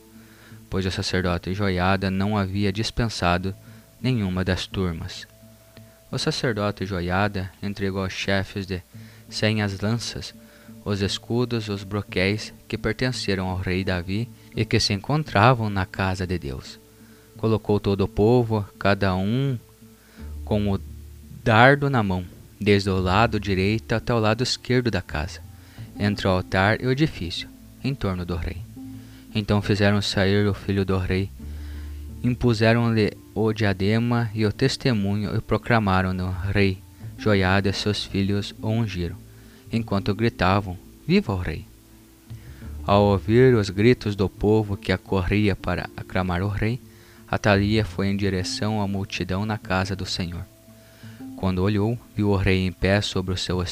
pois 0.71 0.87
o 0.87 0.91
sacerdote 0.91 1.53
Joiada 1.53 2.11
não 2.11 2.39
havia 2.39 2.73
dispensado 2.73 3.55
nenhuma 4.01 4.45
das 4.45 4.67
turmas. 4.67 5.27
O 6.11 6.19
sacerdote 6.19 6.87
Joiada 6.87 7.51
entregou 7.63 8.03
aos 8.03 8.13
chefes 8.13 8.67
de 8.67 8.83
cem 9.29 9.63
as 9.63 9.81
lanças, 9.81 10.33
os 10.85 11.01
escudos, 11.01 11.69
os 11.69 11.83
broquéis 11.83 12.53
que 12.69 12.79
pertenceram 12.79 13.49
ao 13.49 13.57
rei 13.57 13.83
Davi 13.83 14.29
e 14.55 14.65
que 14.65 14.79
se 14.79 14.93
encontravam 14.93 15.69
na 15.69 15.85
casa 15.85 16.27
de 16.27 16.39
Deus. 16.39 16.79
Colocou 17.37 17.81
todo 17.81 18.03
o 18.03 18.09
povo, 18.09 18.65
cada 18.79 19.17
um 19.17 19.59
com 20.45 20.73
o 20.73 20.81
dardo 21.43 21.89
na 21.89 22.03
mão, 22.03 22.25
desde 22.61 22.91
o 22.91 22.99
lado 22.99 23.41
direito 23.41 23.93
até 23.95 24.15
o 24.15 24.19
lado 24.19 24.43
esquerdo 24.43 24.91
da 24.91 25.03
casa, 25.03 25.41
entre 25.99 26.27
o 26.27 26.31
altar 26.31 26.81
e 26.81 26.87
o 26.87 26.91
edifício, 26.91 27.49
em 27.83 27.95
torno 27.95 28.25
do 28.25 28.37
rei. 28.37 28.59
Então 29.35 29.61
fizeram 29.61 30.01
sair 30.01 30.47
o 30.47 30.55
filho 30.55 30.85
do 30.85 30.97
rei, 30.97 31.29
impuseram-lhe 32.23 33.13
o 33.35 33.53
diadema 33.53 34.31
e 34.35 34.47
o 34.47 34.53
testemunho 34.53 35.37
e 35.37 35.41
proclamaram-no 35.41 36.31
rei. 36.53 36.79
Joiada 37.17 37.73
seus 37.73 38.05
filhos 38.05 38.55
o 38.61 38.69
ungiram, 38.69 39.17
enquanto 39.73 40.15
gritavam: 40.15 40.77
Viva 41.07 41.33
o 41.33 41.39
rei! 41.39 41.65
Ao 42.87 43.03
ouvir 43.03 43.55
os 43.55 43.71
gritos 43.71 44.15
do 44.15 44.29
povo 44.29 44.77
que 44.77 44.93
acorria 44.93 45.57
para 45.57 45.89
aclamar 45.97 46.43
o 46.43 46.49
rei, 46.49 46.79
Atalia 47.35 47.85
foi 47.85 48.09
em 48.09 48.17
direção 48.17 48.81
à 48.81 48.87
multidão 48.87 49.45
na 49.45 49.59
casa 49.59 49.97
do 49.97 50.07
Senhor. 50.07 50.45
Quando 51.37 51.63
olhou, 51.63 51.99
viu 52.15 52.31
o 52.31 52.37
rei 52.37 52.67
em 52.67 52.73
pé 52.73 53.01
sobre 53.01 53.35
o 53.35 53.37
seu 53.37 53.63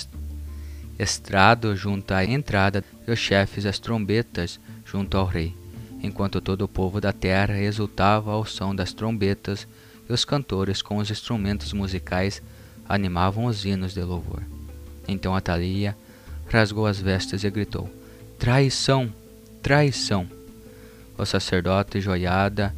estrado 0.98 1.76
junto 1.76 2.12
à 2.12 2.24
entrada 2.24 2.84
e 3.06 3.10
os 3.10 3.18
chefes 3.18 3.64
as 3.64 3.78
trombetas 3.78 4.58
junto 4.84 5.16
ao 5.16 5.26
rei 5.26 5.54
enquanto 6.02 6.40
todo 6.40 6.62
o 6.62 6.68
povo 6.68 7.00
da 7.00 7.12
terra 7.12 7.60
exultava 7.60 8.32
ao 8.32 8.44
som 8.44 8.74
das 8.74 8.92
trombetas 8.92 9.66
e 10.08 10.12
os 10.12 10.24
cantores 10.24 10.82
com 10.82 10.96
os 10.96 11.10
instrumentos 11.10 11.72
musicais 11.72 12.42
animavam 12.88 13.44
os 13.44 13.64
hinos 13.64 13.94
de 13.94 14.02
louvor. 14.02 14.42
Então 15.06 15.34
Atalia 15.36 15.96
rasgou 16.50 16.86
as 16.86 16.98
vestes 16.98 17.44
e 17.44 17.50
gritou: 17.50 17.88
Traição! 18.38 19.12
Traição! 19.62 20.28
O 21.16 21.24
sacerdote 21.24 22.00
Joiada 22.00 22.74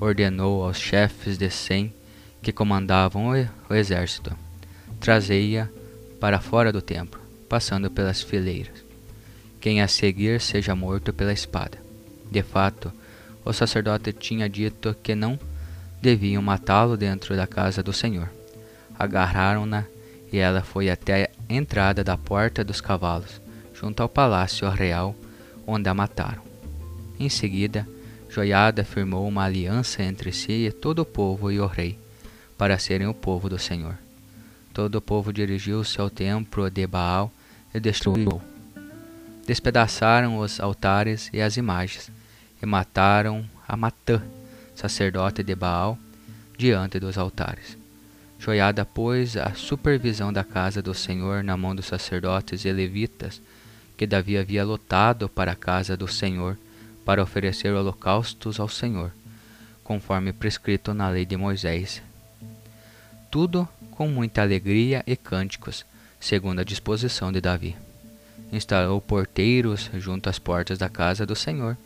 ordenou 0.00 0.64
aos 0.64 0.78
chefes 0.78 1.36
de 1.36 1.50
Sem 1.50 1.92
que 2.42 2.52
comandavam 2.52 3.28
o 3.68 3.74
exército: 3.74 4.34
Trazei-a 4.98 5.68
para 6.18 6.40
fora 6.40 6.72
do 6.72 6.80
templo, 6.80 7.20
passando 7.48 7.90
pelas 7.90 8.22
fileiras. 8.22 8.84
Quem 9.60 9.82
a 9.82 9.88
seguir 9.88 10.40
seja 10.40 10.74
morto 10.74 11.12
pela 11.12 11.32
espada. 11.32 11.78
De 12.30 12.42
fato, 12.42 12.90
o 13.44 13.52
sacerdote 13.52 14.12
tinha 14.12 14.48
dito 14.48 14.96
que 15.02 15.14
não 15.14 15.38
deviam 16.00 16.42
matá-lo 16.42 16.96
dentro 16.96 17.36
da 17.36 17.46
casa 17.46 17.82
do 17.82 17.92
Senhor. 17.92 18.30
Agarraram-na 18.98 19.84
e 20.32 20.38
ela 20.38 20.62
foi 20.62 20.88
até 20.88 21.24
a 21.24 21.52
entrada 21.52 22.02
da 22.02 22.16
Porta 22.16 22.62
dos 22.64 22.80
Cavalos, 22.80 23.40
junto 23.74 24.02
ao 24.02 24.08
palácio 24.08 24.68
real, 24.68 25.14
onde 25.66 25.88
a 25.88 25.94
mataram. 25.94 26.42
Em 27.18 27.28
seguida, 27.28 27.86
Joiada 28.30 28.84
firmou 28.84 29.26
uma 29.26 29.44
aliança 29.44 30.04
entre 30.04 30.30
si 30.30 30.66
e 30.66 30.72
todo 30.72 31.00
o 31.00 31.04
povo 31.04 31.50
e 31.50 31.58
o 31.58 31.66
rei, 31.66 31.98
para 32.56 32.78
serem 32.78 33.08
o 33.08 33.14
povo 33.14 33.48
do 33.48 33.58
Senhor. 33.58 33.98
Todo 34.72 34.94
o 34.96 35.00
povo 35.00 35.32
dirigiu-se 35.32 36.00
ao 36.00 36.08
templo 36.08 36.70
de 36.70 36.86
Baal 36.86 37.32
e 37.74 37.80
destruiu. 37.80 38.40
Despedaçaram 39.44 40.38
os 40.38 40.60
altares 40.60 41.28
e 41.32 41.40
as 41.40 41.56
imagens, 41.56 42.08
e 42.62 42.66
mataram 42.66 43.44
a 43.66 43.76
Matã, 43.76 44.22
sacerdote 44.76 45.42
de 45.42 45.56
Baal, 45.56 45.98
diante 46.56 47.00
dos 47.00 47.18
altares. 47.18 47.76
Joiada 48.38 48.84
pôs 48.84 49.36
a 49.36 49.54
supervisão 49.54 50.32
da 50.32 50.44
casa 50.44 50.80
do 50.80 50.94
Senhor 50.94 51.42
na 51.42 51.56
mão 51.56 51.74
dos 51.74 51.86
sacerdotes 51.86 52.64
e 52.64 52.72
levitas, 52.72 53.42
que 53.96 54.06
Davi 54.06 54.38
havia 54.38 54.64
lotado 54.64 55.28
para 55.28 55.50
a 55.50 55.56
casa 55.56 55.96
do 55.96 56.06
Senhor, 56.06 56.56
para 57.10 57.24
oferecer 57.24 57.74
holocaustos 57.74 58.60
ao 58.60 58.68
Senhor, 58.68 59.10
conforme 59.82 60.32
prescrito 60.32 60.94
na 60.94 61.08
lei 61.08 61.26
de 61.26 61.36
Moisés. 61.36 62.00
Tudo 63.28 63.68
com 63.90 64.06
muita 64.06 64.42
alegria 64.42 65.02
e 65.04 65.16
cânticos, 65.16 65.84
segundo 66.20 66.60
a 66.60 66.64
disposição 66.64 67.32
de 67.32 67.40
Davi. 67.40 67.74
Instalou 68.52 69.00
porteiros 69.00 69.90
junto 69.94 70.30
às 70.30 70.38
portas 70.38 70.78
da 70.78 70.88
casa 70.88 71.26
do 71.26 71.34
Senhor, 71.34 71.76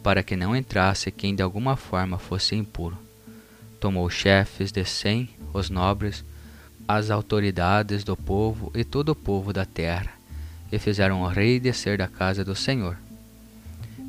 para 0.00 0.22
que 0.22 0.36
não 0.36 0.54
entrasse 0.54 1.10
quem 1.10 1.34
de 1.34 1.42
alguma 1.42 1.74
forma 1.74 2.16
fosse 2.16 2.54
impuro. 2.54 2.96
Tomou 3.80 4.08
chefes 4.08 4.70
de 4.70 4.84
cem, 4.84 5.28
os 5.52 5.70
nobres, 5.70 6.24
as 6.86 7.10
autoridades 7.10 8.04
do 8.04 8.16
povo 8.16 8.70
e 8.76 8.84
todo 8.84 9.08
o 9.08 9.16
povo 9.16 9.52
da 9.52 9.64
terra, 9.64 10.12
e 10.70 10.78
fizeram 10.78 11.22
o 11.22 11.26
rei 11.26 11.58
descer 11.58 11.98
da 11.98 12.06
casa 12.06 12.44
do 12.44 12.54
Senhor 12.54 12.96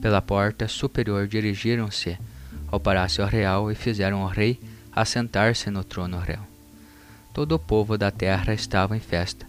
pela 0.03 0.21
porta 0.21 0.67
superior 0.67 1.29
dirigiram-se 1.29 2.19
ao 2.67 2.77
palácio 2.77 3.25
real 3.25 3.71
e 3.71 3.75
fizeram 3.75 4.23
o 4.23 4.27
rei 4.27 4.59
assentar-se 4.91 5.69
no 5.69 5.81
trono 5.81 6.19
real. 6.19 6.45
Todo 7.33 7.53
o 7.53 7.59
povo 7.59 7.97
da 7.97 8.11
terra 8.11 8.53
estava 8.53 8.97
em 8.97 8.99
festa, 8.99 9.47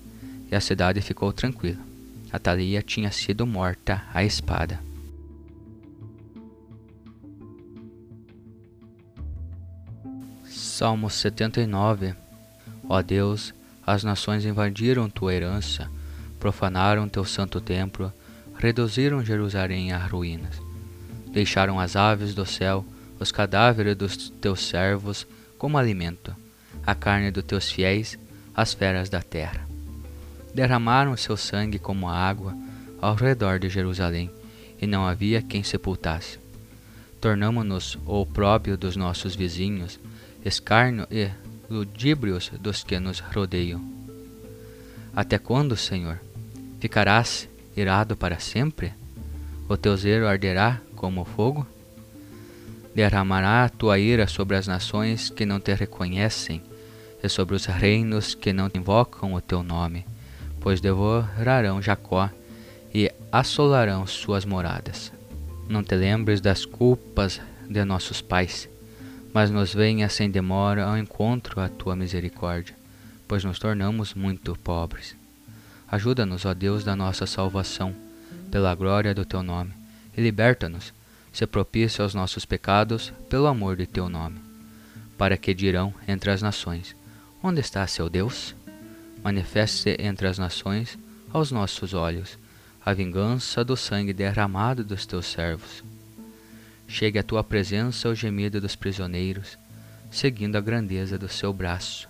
e 0.49 0.55
a 0.55 0.61
cidade 0.61 1.01
ficou 1.01 1.33
tranquila. 1.33 1.81
Atalia 2.33 2.83
tinha 2.83 3.11
sido 3.11 3.45
morta 3.45 4.05
à 4.15 4.23
espada. 4.23 4.79
Salmo 10.45 11.11
79 11.11 12.15
Ó 12.89 13.03
Deus, 13.03 13.53
as 13.85 14.05
nações 14.05 14.45
invadiram 14.45 15.11
tua 15.11 15.35
herança, 15.35 15.91
profanaram 16.39 17.09
teu 17.09 17.25
santo 17.25 17.61
templo, 17.61 18.13
reduziram 18.65 19.23
Jerusalém 19.23 19.93
a 19.93 19.99
ruínas. 19.99 20.59
Deixaram 21.31 21.79
as 21.79 21.97
aves 21.97 22.35
do 22.35 22.47
céu, 22.47 22.83
os 23.21 23.31
cadáveres 23.31 23.95
dos 23.95 24.31
teus 24.31 24.67
servos, 24.67 25.27
como 25.59 25.77
alimento, 25.77 26.35
a 26.87 26.95
carne 26.95 27.31
dos 27.31 27.45
teus 27.45 27.71
fiéis, 27.71 28.19
as 28.57 28.73
feras 28.73 29.11
da 29.11 29.21
terra. 29.21 29.69
Derramaram 30.55 31.15
seu 31.15 31.37
sangue 31.37 31.79
como 31.79 32.09
água 32.09 32.57
ao 33.03 33.15
redor 33.15 33.59
de 33.59 33.69
Jerusalém, 33.69 34.31
e 34.81 34.87
não 34.87 35.07
havia 35.07 35.43
quem 35.43 35.63
sepultasse. 35.63 36.39
Tornamo-nos 37.21 37.99
o 38.07 38.23
opróbio 38.23 38.79
dos 38.79 38.97
nossos 38.97 39.37
vizinhos, 39.37 40.01
escárnio 40.43 41.07
e 41.11 41.29
ludíbrios 41.69 42.51
dos 42.59 42.83
que 42.83 42.99
nos 42.99 43.21
rodeiam. 43.21 43.85
Até 45.15 45.37
quando, 45.37 45.77
Senhor, 45.77 46.19
ficarás 46.81 47.47
irado 47.77 48.17
para 48.17 48.39
sempre? 48.39 48.93
O 49.69 49.77
teu 49.77 49.97
zelo 49.97 50.27
arderá 50.27 50.81
como 50.95 51.25
fogo? 51.25 51.67
Derramará 52.95 53.65
a 53.65 53.69
tua 53.69 53.99
ira 53.99 54.27
sobre 54.27 54.57
as 54.57 54.67
nações 54.67 55.31
que 55.31 55.45
não 55.45 55.59
te 55.59 55.75
reconhecem 55.75 56.63
e 57.23 57.29
sobre 57.29 57.55
os 57.55 57.65
reinos 57.65 58.35
que 58.35 58.53
não 58.53 58.71
invocam 58.75 59.35
o 59.35 59.41
teu 59.41 59.63
nome, 59.63 60.07
pois 60.61 60.81
devorarão 60.81 61.83
Jacó 61.83 62.31
e 62.95 63.11
assolarão 63.33 64.07
suas 64.07 64.45
moradas. 64.45 65.13
Não 65.69 65.83
te 65.83 65.95
lembres 65.95 66.41
das 66.41 66.65
culpas 66.65 67.41
de 67.69 67.85
nossos 67.85 68.21
pais, 68.21 68.69
mas 69.33 69.51
nos 69.51 69.75
venha 69.75 70.09
sem 70.09 70.31
demora 70.31 70.85
ao 70.85 70.97
encontro 70.97 71.61
a 71.61 71.69
tua 71.69 71.97
misericórdia, 71.97 72.77
pois 73.27 73.43
nos 73.43 73.59
tornamos 73.59 74.15
muito 74.15 74.57
pobres. 74.59 75.17
Ajuda-nos, 75.91 76.45
ó 76.45 76.55
Deus 76.55 76.83
da 76.83 76.97
nossa 76.97 77.27
salvação, 77.27 77.95
pela 78.51 78.75
glória 78.75 79.15
do 79.15 79.25
teu 79.25 79.43
nome, 79.43 79.73
e 80.17 80.21
liberta-nos, 80.21 80.93
se 81.33 81.47
propício 81.47 82.03
aos 82.03 82.15
nossos 82.15 82.45
pecados, 82.45 83.13
pelo 83.29 83.47
amor 83.47 83.77
de 83.77 83.87
teu 83.87 84.09
nome. 84.09 84.41
Para 85.19 85.37
que 85.37 85.53
dirão 85.53 85.95
entre 86.09 86.31
as 86.31 86.41
nações: 86.41 86.97
Onde 87.43 87.61
está 87.61 87.87
seu 87.87 88.09
Deus? 88.09 88.55
Manifeste-se 89.23 89.97
entre 90.01 90.27
as 90.27 90.39
nações, 90.39 90.99
aos 91.33 91.51
nossos 91.51 91.95
olhos, 91.95 92.39
a 92.85 92.93
vingança 92.93 93.65
do 93.65 93.77
sangue 93.77 94.13
derramado 94.13 94.85
dos 94.85 95.07
teus 95.07 95.27
servos. 95.27 95.83
Chegue 96.87 97.19
à 97.19 97.23
tua 97.23 97.43
presença 97.43 98.09
o 98.09 98.15
gemido 98.15 98.61
dos 98.61 98.77
prisioneiros, 98.77 99.59
seguindo 100.11 100.57
a 100.57 100.61
grandeza 100.61 101.19
do 101.19 101.29
seu 101.29 101.53
braço. 101.53 102.09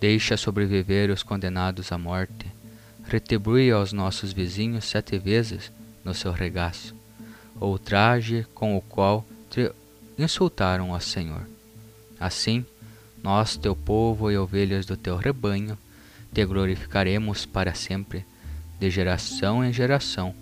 Deixa 0.00 0.36
sobreviver 0.36 1.10
os 1.10 1.22
condenados 1.22 1.92
à 1.92 1.98
morte 1.98 2.46
retribui 3.04 3.70
aos 3.70 3.92
nossos 3.92 4.32
vizinhos 4.32 4.84
sete 4.84 5.18
vezes 5.18 5.70
no 6.04 6.14
seu 6.14 6.32
regaço, 6.32 6.94
o 7.60 7.78
traje 7.78 8.46
com 8.54 8.76
o 8.76 8.80
qual 8.80 9.24
te 9.50 9.70
insultaram 10.18 10.92
ao 10.92 11.00
Senhor. 11.00 11.46
Assim, 12.18 12.64
nós, 13.22 13.56
teu 13.56 13.76
povo 13.76 14.30
e 14.30 14.36
ovelhas 14.36 14.86
do 14.86 14.96
teu 14.96 15.16
rebanho, 15.16 15.78
te 16.32 16.44
glorificaremos 16.44 17.46
para 17.46 17.74
sempre, 17.74 18.24
de 18.80 18.90
geração 18.90 19.64
em 19.64 19.72
geração, 19.72 20.34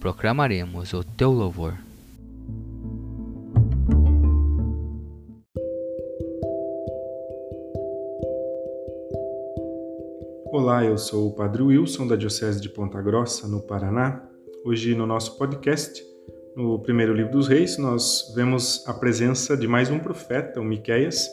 proclamaremos 0.00 0.92
o 0.92 1.02
teu 1.02 1.30
louvor. 1.30 1.85
Olá, 10.66 10.84
eu 10.84 10.98
sou 10.98 11.28
o 11.28 11.32
Padre 11.32 11.62
Wilson 11.62 12.08
da 12.08 12.16
Diocese 12.16 12.60
de 12.60 12.68
Ponta 12.68 13.00
Grossa, 13.00 13.46
no 13.46 13.60
Paraná. 13.60 14.20
Hoje, 14.64 14.96
no 14.96 15.06
nosso 15.06 15.38
podcast, 15.38 16.02
no 16.56 16.80
primeiro 16.80 17.14
livro 17.14 17.30
dos 17.30 17.46
Reis, 17.46 17.78
nós 17.78 18.32
vemos 18.34 18.82
a 18.84 18.92
presença 18.92 19.56
de 19.56 19.68
mais 19.68 19.90
um 19.90 20.00
profeta, 20.00 20.60
o 20.60 20.64
Miqueias, 20.64 21.24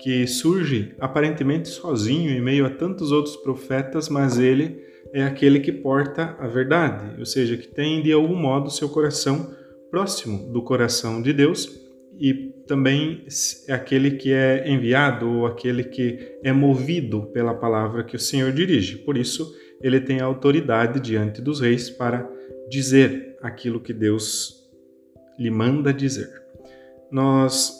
que 0.00 0.26
surge 0.26 0.96
aparentemente 0.98 1.68
sozinho 1.68 2.28
em 2.32 2.42
meio 2.42 2.66
a 2.66 2.70
tantos 2.70 3.12
outros 3.12 3.36
profetas, 3.36 4.08
mas 4.08 4.36
ele 4.36 4.82
é 5.12 5.22
aquele 5.22 5.60
que 5.60 5.70
porta 5.70 6.34
a 6.40 6.48
verdade, 6.48 7.20
ou 7.20 7.24
seja, 7.24 7.56
que 7.56 7.68
tem 7.68 8.02
de 8.02 8.10
algum 8.10 8.34
modo 8.34 8.68
seu 8.68 8.88
coração 8.88 9.48
próximo 9.92 10.52
do 10.52 10.60
coração 10.60 11.22
de 11.22 11.32
Deus 11.32 11.85
e 12.18 12.52
também 12.66 13.24
é 13.68 13.72
aquele 13.72 14.12
que 14.12 14.32
é 14.32 14.68
enviado 14.68 15.28
ou 15.28 15.46
aquele 15.46 15.84
que 15.84 16.38
é 16.42 16.52
movido 16.52 17.26
pela 17.32 17.54
palavra 17.54 18.04
que 18.04 18.16
o 18.16 18.20
Senhor 18.20 18.52
dirige. 18.52 18.98
Por 18.98 19.16
isso, 19.16 19.54
ele 19.80 20.00
tem 20.00 20.20
autoridade 20.20 21.00
diante 21.00 21.40
dos 21.40 21.60
reis 21.60 21.90
para 21.90 22.28
dizer 22.68 23.36
aquilo 23.42 23.80
que 23.80 23.92
Deus 23.92 24.66
lhe 25.38 25.50
manda 25.50 25.92
dizer. 25.92 26.30
Nós 27.10 27.72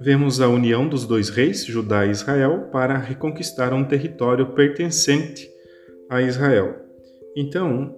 vemos 0.00 0.40
a 0.40 0.48
união 0.48 0.88
dos 0.88 1.06
dois 1.06 1.28
reis, 1.28 1.64
Judá 1.64 2.04
e 2.06 2.10
Israel, 2.10 2.68
para 2.72 2.98
reconquistar 2.98 3.72
um 3.72 3.84
território 3.84 4.52
pertencente 4.54 5.48
a 6.10 6.20
Israel. 6.20 6.76
Então, 7.36 7.96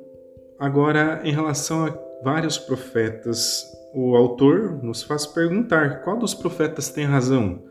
agora 0.59 1.22
em 1.24 1.33
relação 1.33 1.87
a 1.87 1.98
vários 2.22 2.59
profetas 2.59 3.64
o 3.94 4.16
autor 4.16 4.83
nos 4.83 5.04
faz 5.04 5.24
perguntar 5.24 6.02
qual 6.02 6.18
dos 6.18 6.35
profetas 6.35 6.88
tem 6.88 7.04
razão. 7.04 7.62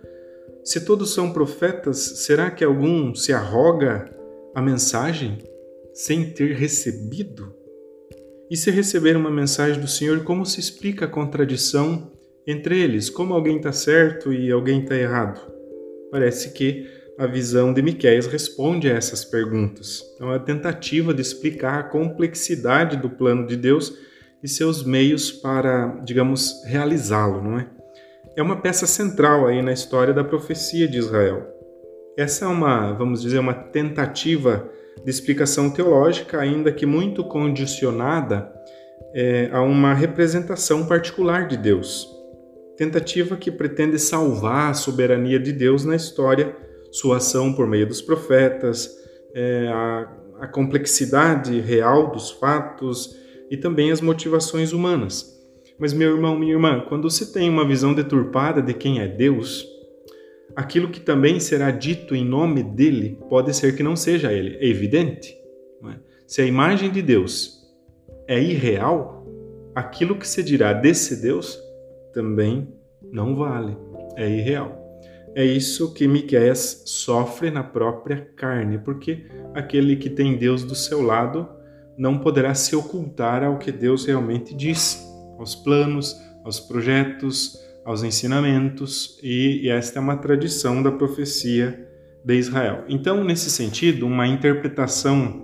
Se 0.63 0.85
todos 0.85 1.13
são 1.13 1.33
profetas, 1.33 1.97
será 2.25 2.49
que 2.49 2.63
algum 2.63 3.13
se 3.13 3.33
arroga 3.33 4.09
a 4.55 4.61
mensagem 4.61 5.37
sem 5.93 6.31
ter 6.31 6.55
recebido? 6.55 7.53
E 8.49 8.55
se 8.55 8.71
receber 8.71 9.17
uma 9.17 9.29
mensagem 9.29 9.81
do 9.81 9.87
Senhor, 9.87 10.23
como 10.23 10.45
se 10.45 10.61
explica 10.61 11.05
a 11.05 11.09
contradição 11.09 12.11
entre 12.47 12.79
eles? 12.79 13.09
Como 13.09 13.33
alguém 13.33 13.57
está 13.57 13.73
certo 13.73 14.31
e 14.31 14.49
alguém 14.49 14.83
está 14.83 14.95
errado? 14.95 15.41
Parece 16.09 16.53
que 16.53 16.87
a 17.17 17.27
visão 17.27 17.73
de 17.73 17.81
Miqueias 17.81 18.27
responde 18.27 18.89
a 18.89 18.93
essas 18.93 19.25
perguntas. 19.25 20.01
É 20.19 20.23
uma 20.23 20.39
tentativa 20.39 21.13
de 21.13 21.21
explicar 21.21 21.79
a 21.79 21.83
complexidade 21.83 22.95
do 22.95 23.09
plano 23.09 23.45
de 23.45 23.57
Deus 23.57 23.93
e 24.43 24.47
seus 24.47 24.83
meios 24.83 25.31
para, 25.31 26.01
digamos, 26.03 26.61
realizá-lo, 26.65 27.41
não 27.41 27.59
é? 27.59 27.67
É 28.35 28.41
uma 28.41 28.59
peça 28.59 28.85
central 28.85 29.47
aí 29.47 29.61
na 29.61 29.71
história 29.71 30.13
da 30.13 30.23
profecia 30.23 30.87
de 30.87 30.97
Israel. 30.97 31.47
Essa 32.17 32.45
é 32.45 32.47
uma, 32.47 32.91
vamos 32.91 33.21
dizer, 33.21 33.39
uma 33.39 33.53
tentativa 33.53 34.69
de 35.03 35.09
explicação 35.09 35.69
teológica, 35.69 36.39
ainda 36.39 36.71
que 36.71 36.85
muito 36.85 37.23
condicionada 37.23 38.51
é, 39.13 39.49
a 39.51 39.61
uma 39.61 39.93
representação 39.93 40.85
particular 40.85 41.47
de 41.47 41.55
Deus. 41.55 42.07
Tentativa 42.75 43.37
que 43.37 43.51
pretende 43.51 43.99
salvar 43.99 44.71
a 44.71 44.73
soberania 44.73 45.39
de 45.39 45.53
Deus 45.53 45.85
na 45.85 45.95
história, 45.95 46.55
sua 46.91 47.17
ação 47.17 47.53
por 47.53 47.67
meio 47.67 47.87
dos 47.87 48.01
profetas, 48.01 48.89
é, 49.33 49.67
a, 49.67 50.11
a 50.41 50.47
complexidade 50.47 51.59
real 51.59 52.11
dos 52.11 52.31
fatos 52.31 53.22
e 53.53 53.57
também 53.57 53.91
as 53.91 54.01
motivações 54.01 54.73
humanas. 54.73 55.39
Mas, 55.77 55.93
meu 55.93 56.15
irmão, 56.15 56.35
minha 56.35 56.53
irmã, 56.53 56.83
quando 56.89 57.07
você 57.07 57.31
tem 57.31 57.47
uma 57.47 57.67
visão 57.67 57.93
deturpada 57.93 58.63
de 58.63 58.73
quem 58.73 58.99
é 58.99 59.07
Deus, 59.07 59.63
aquilo 60.55 60.89
que 60.89 60.99
também 60.99 61.39
será 61.39 61.69
dito 61.69 62.15
em 62.15 62.25
nome 62.25 62.63
dele 62.63 63.19
pode 63.29 63.55
ser 63.55 63.75
que 63.75 63.83
não 63.83 63.95
seja 63.95 64.33
ele. 64.33 64.57
É 64.57 64.67
evidente. 64.67 65.37
É? 65.85 65.99
Se 66.25 66.41
a 66.41 66.45
imagem 66.45 66.89
de 66.89 67.03
Deus 67.03 67.61
é 68.27 68.41
irreal, 68.41 69.23
aquilo 69.75 70.15
que 70.15 70.27
se 70.27 70.41
dirá 70.41 70.73
desse 70.73 71.21
Deus 71.21 71.61
também 72.11 72.67
não 73.11 73.35
vale. 73.35 73.77
É 74.15 74.27
irreal. 74.27 74.81
É 75.35 75.45
isso 75.45 75.93
que 75.93 76.07
Miqueias 76.07 76.81
sofre 76.87 77.51
na 77.51 77.63
própria 77.63 78.27
carne, 78.35 78.79
porque 78.79 79.27
aquele 79.53 79.95
que 79.95 80.09
tem 80.09 80.37
Deus 80.37 80.63
do 80.63 80.73
seu 80.73 81.03
lado 81.03 81.47
não 81.97 82.17
poderá 82.19 82.53
se 82.53 82.75
ocultar 82.75 83.43
ao 83.43 83.57
que 83.57 83.71
Deus 83.71 84.05
realmente 84.05 84.53
diz, 84.53 85.05
aos 85.37 85.55
planos, 85.55 86.15
aos 86.43 86.59
projetos, 86.59 87.57
aos 87.85 88.03
ensinamentos, 88.03 89.19
e, 89.21 89.69
esta 89.69 89.99
é 89.99 90.01
uma 90.01 90.17
tradição 90.17 90.81
da 90.81 90.91
profecia 90.91 91.87
de 92.23 92.35
Israel. 92.35 92.85
Então, 92.87 93.23
nesse 93.23 93.49
sentido, 93.49 94.05
uma 94.05 94.27
interpretação 94.27 95.41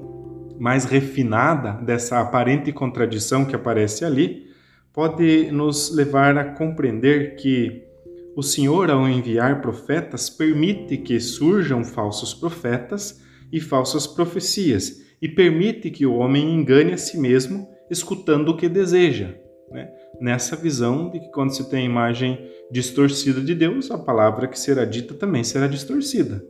mais 0.59 0.85
refinada 0.85 1.73
dessa 1.73 2.19
aparente 2.19 2.71
contradição 2.71 3.45
que 3.45 3.55
aparece 3.55 4.03
ali 4.03 4.47
pode 4.93 5.51
nos 5.51 5.93
levar 5.95 6.37
a 6.37 6.43
compreender 6.43 7.35
que 7.35 7.83
o 8.35 8.41
Senhor, 8.41 8.89
ao 8.89 9.07
enviar 9.07 9.61
profetas, 9.61 10.29
permite 10.29 10.97
que 10.97 11.19
surjam 11.19 11.83
falsos 11.83 12.33
profetas 12.33 13.21
e 13.51 13.59
falsas 13.59 14.07
profecias, 14.07 15.01
e 15.21 15.27
permite 15.27 15.89
que 15.89 16.05
o 16.05 16.15
homem 16.15 16.53
engane 16.53 16.93
a 16.93 16.97
si 16.97 17.17
mesmo 17.17 17.67
escutando 17.89 18.49
o 18.49 18.57
que 18.57 18.69
deseja. 18.69 19.33
Né? 19.71 19.89
Nessa 20.19 20.55
visão 20.55 21.09
de 21.09 21.19
que 21.19 21.31
quando 21.31 21.55
se 21.55 21.69
tem 21.69 21.81
a 21.81 21.89
imagem 21.89 22.39
distorcida 22.71 23.41
de 23.41 23.55
Deus, 23.55 23.89
a 23.91 23.97
palavra 23.97 24.47
que 24.47 24.59
será 24.59 24.85
dita 24.85 25.13
também 25.13 25.43
será 25.43 25.67
distorcida. 25.67 26.43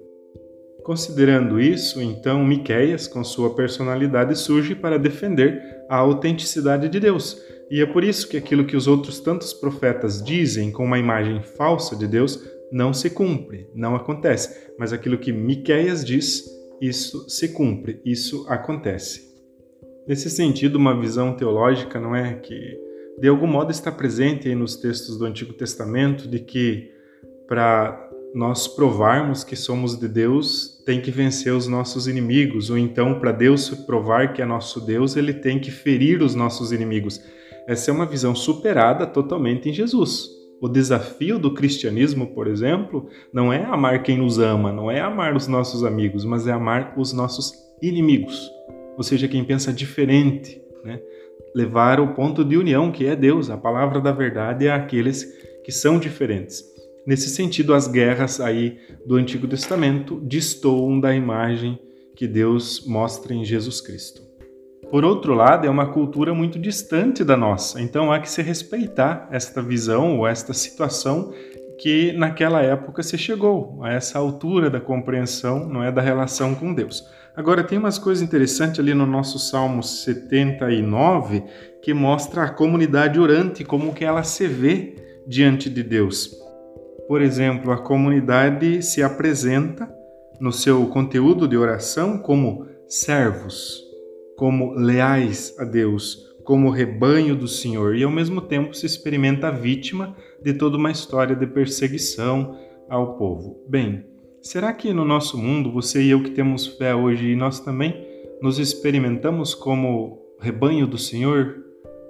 Considerando 0.84 1.60
isso, 1.60 2.02
então 2.02 2.44
Miqueias, 2.44 3.08
com 3.08 3.24
sua 3.24 3.54
personalidade, 3.54 4.38
surge 4.38 4.74
para 4.74 4.98
defender 4.98 5.62
a 5.90 5.98
autenticidade 5.98 6.90
de 6.90 7.00
Deus. 7.00 7.38
E 7.70 7.82
é 7.82 7.86
por 7.86 8.04
isso 8.04 8.28
que 8.28 8.38
aquilo 8.38 8.66
que 8.66 8.76
os 8.76 8.88
outros 8.88 9.20
tantos 9.20 9.54
profetas 9.54 10.24
dizem 10.24 10.72
com 10.72 10.84
uma 10.84 10.98
imagem 10.98 11.44
falsa 11.44 11.96
de 11.96 12.08
Deus 12.08 12.44
não 12.72 12.94
se 12.94 13.10
cumpre, 13.10 13.68
não 13.76 13.96
acontece. 13.96 14.72
Mas 14.78 14.92
aquilo 14.92 15.18
que 15.18 15.32
Miqueias 15.32 16.04
diz, 16.04 16.46
isso 16.82 17.30
se 17.30 17.50
cumpre, 17.50 18.02
isso 18.06 18.46
acontece. 18.48 19.30
Nesse 20.08 20.30
sentido, 20.30 20.78
uma 20.78 21.00
visão 21.00 21.36
teológica 21.36 22.00
não 22.00 22.16
é 22.16 22.34
que 22.34 22.80
de 23.20 23.28
algum 23.28 23.48
modo 23.48 23.72
está 23.72 23.92
presente 23.92 24.54
nos 24.56 24.78
textos 24.78 25.18
do 25.18 25.26
Antigo 25.26 25.54
Testamento 25.54 26.28
de 26.28 26.40
que 26.40 26.92
para 27.48 28.10
nós 28.34 28.68
provarmos 28.68 29.44
que 29.44 29.56
somos 29.56 30.00
de 30.00 30.08
Deus, 30.08 30.82
tem 30.86 31.02
que 31.02 31.12
vencer 31.12 31.52
os 31.54 31.68
nossos 31.68 32.08
inimigos, 32.08 32.70
ou 32.70 32.78
então 32.78 33.20
para 33.20 33.32
Deus 33.32 33.70
provar 33.70 34.34
que 34.34 34.42
é 34.42 34.46
nosso 34.46 34.80
Deus, 34.82 35.16
ele 35.16 35.34
tem 35.34 35.60
que 35.60 35.72
ferir 35.72 36.22
os 36.22 36.36
nossos 36.36 36.72
inimigos. 36.72 37.20
Essa 37.68 37.92
é 37.92 37.94
uma 37.94 38.06
visão 38.06 38.36
superada 38.36 39.06
totalmente 39.06 39.68
em 39.68 39.74
Jesus. 39.74 40.39
O 40.62 40.68
desafio 40.68 41.40
do 41.40 41.54
cristianismo, 41.54 42.28
por 42.28 42.48
exemplo, 42.48 43.08
não 43.32 43.52
é 43.52 43.64
amar 43.64 44.04
quem 44.04 44.18
nos 44.18 44.40
ama, 44.40 44.72
não 44.72 44.92
é 44.92 45.00
amar 45.00 45.36
os 45.36 45.48
nossos 45.48 45.84
amigos, 45.84 46.26
mas 46.26 46.48
é 46.48 46.52
amar 46.52 46.94
os 46.98 47.14
nossos 47.14 47.54
inimigos, 47.82 48.52
ou 48.98 49.04
seja, 49.04 49.28
quem 49.28 49.44
pensa 49.44 49.72
diferente, 49.72 50.62
né? 50.84 51.00
levar 51.56 52.00
o 52.00 52.14
ponto 52.14 52.44
de 52.44 52.58
união, 52.58 52.92
que 52.92 53.06
é 53.06 53.16
Deus, 53.16 53.50
a 53.50 53.58
palavra 53.58 54.02
da 54.02 54.12
verdade 54.12 54.68
é 54.68 54.72
aqueles 54.72 55.24
que 55.64 55.72
são 55.72 55.98
diferentes. 55.98 56.64
Nesse 57.08 57.30
sentido, 57.30 57.74
as 57.74 57.88
guerras 57.88 58.40
aí 58.40 58.78
do 59.06 59.16
Antigo 59.16 59.48
Testamento 59.48 60.20
destoam 60.20 61.00
da 61.00 61.16
imagem 61.16 61.80
que 62.16 62.28
Deus 62.28 62.86
mostra 62.86 63.34
em 63.34 63.46
Jesus 63.46 63.80
Cristo. 63.80 64.29
Por 64.92 65.06
outro 65.06 65.36
lado, 65.36 65.68
é 65.68 65.70
uma 65.70 65.92
cultura 65.92 66.34
muito 66.34 66.58
distante 66.58 67.24
da 67.24 67.38
nossa, 67.38 67.80
então 67.80 68.12
há 68.12 68.20
que 68.20 68.30
se 68.30 68.42
respeitar 68.42 69.28
esta 69.32 69.62
visão 69.62 70.18
ou 70.18 70.28
esta 70.28 70.52
situação 70.52 71.32
que 71.78 72.12
naquela 72.14 72.62
época 72.62 73.04
se 73.04 73.18
chegou 73.18 73.80
a 73.84 73.94
essa 73.94 74.18
altura 74.18 74.70
da 74.70 74.82
compreensão, 74.82 75.68
não 75.68 75.84
é 75.84 75.92
da 75.92 76.02
relação 76.02 76.56
com 76.56 76.74
Deus. 76.74 77.08
Agora 77.36 77.64
tem 77.64 77.78
umas 77.78 77.98
coisas 77.98 78.22
interessantes 78.22 78.80
ali 78.80 78.94
no 78.94 79.06
nosso 79.06 79.40
Salmo 79.40 79.82
79 79.82 81.44
que 81.82 81.94
mostra 81.94 82.44
a 82.44 82.50
comunidade 82.50 83.20
orante 83.20 83.64
como 83.64 83.94
que 83.94 84.04
ela 84.04 84.24
se 84.24 84.48
vê 84.48 84.96
diante 85.26 85.70
de 85.70 85.84
Deus. 85.84 86.36
Por 87.08 87.22
exemplo, 87.22 87.72
a 87.72 87.78
comunidade 87.78 88.82
se 88.82 89.02
apresenta 89.02 89.90
no 90.40 90.52
seu 90.52 90.88
conteúdo 90.88 91.48
de 91.48 91.56
oração 91.56 92.18
como 92.18 92.68
servos, 92.88 93.89
como 94.40 94.74
leais 94.74 95.54
a 95.60 95.66
Deus, 95.66 96.26
como 96.46 96.70
rebanho 96.70 97.36
do 97.36 97.46
Senhor, 97.46 97.94
e 97.94 98.06
ao 98.06 98.10
mesmo 98.10 98.40
tempo 98.40 98.74
se 98.74 98.86
experimenta 98.86 99.52
vítima 99.52 100.16
de 100.42 100.54
toda 100.54 100.78
uma 100.78 100.90
história 100.90 101.36
de 101.36 101.46
perseguição 101.46 102.58
ao 102.90 103.18
povo. 103.18 103.62
Bem, 103.68 104.06
será 104.42 104.72
que 104.72 104.94
no 104.94 105.04
nosso 105.04 105.38
mundo, 105.38 105.70
você 105.70 106.02
e 106.02 106.12
eu 106.12 106.24
que 106.24 106.32
temos 106.32 106.66
fé 106.66 106.96
hoje, 106.96 107.32
e 107.32 107.36
nós 107.36 107.60
também 107.60 108.02
nos 108.42 108.60
experimentamos 108.60 109.54
como 109.54 110.18
rebanho 110.40 110.88
do 110.88 110.98
Senhor, 110.98 111.58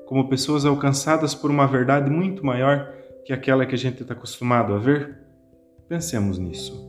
como 0.06 0.30
pessoas 0.30 0.66
alcançadas 0.66 1.34
por 1.34 1.50
uma 1.50 1.66
verdade 1.66 2.12
muito 2.12 2.46
maior 2.46 2.94
que 3.26 3.34
aquela 3.34 3.66
que 3.66 3.74
a 3.74 3.78
gente 3.78 4.04
está 4.04 4.14
acostumado 4.14 4.76
a 4.76 4.78
ver? 4.78 5.18
Pensemos 5.88 6.38
nisso. 6.38 6.89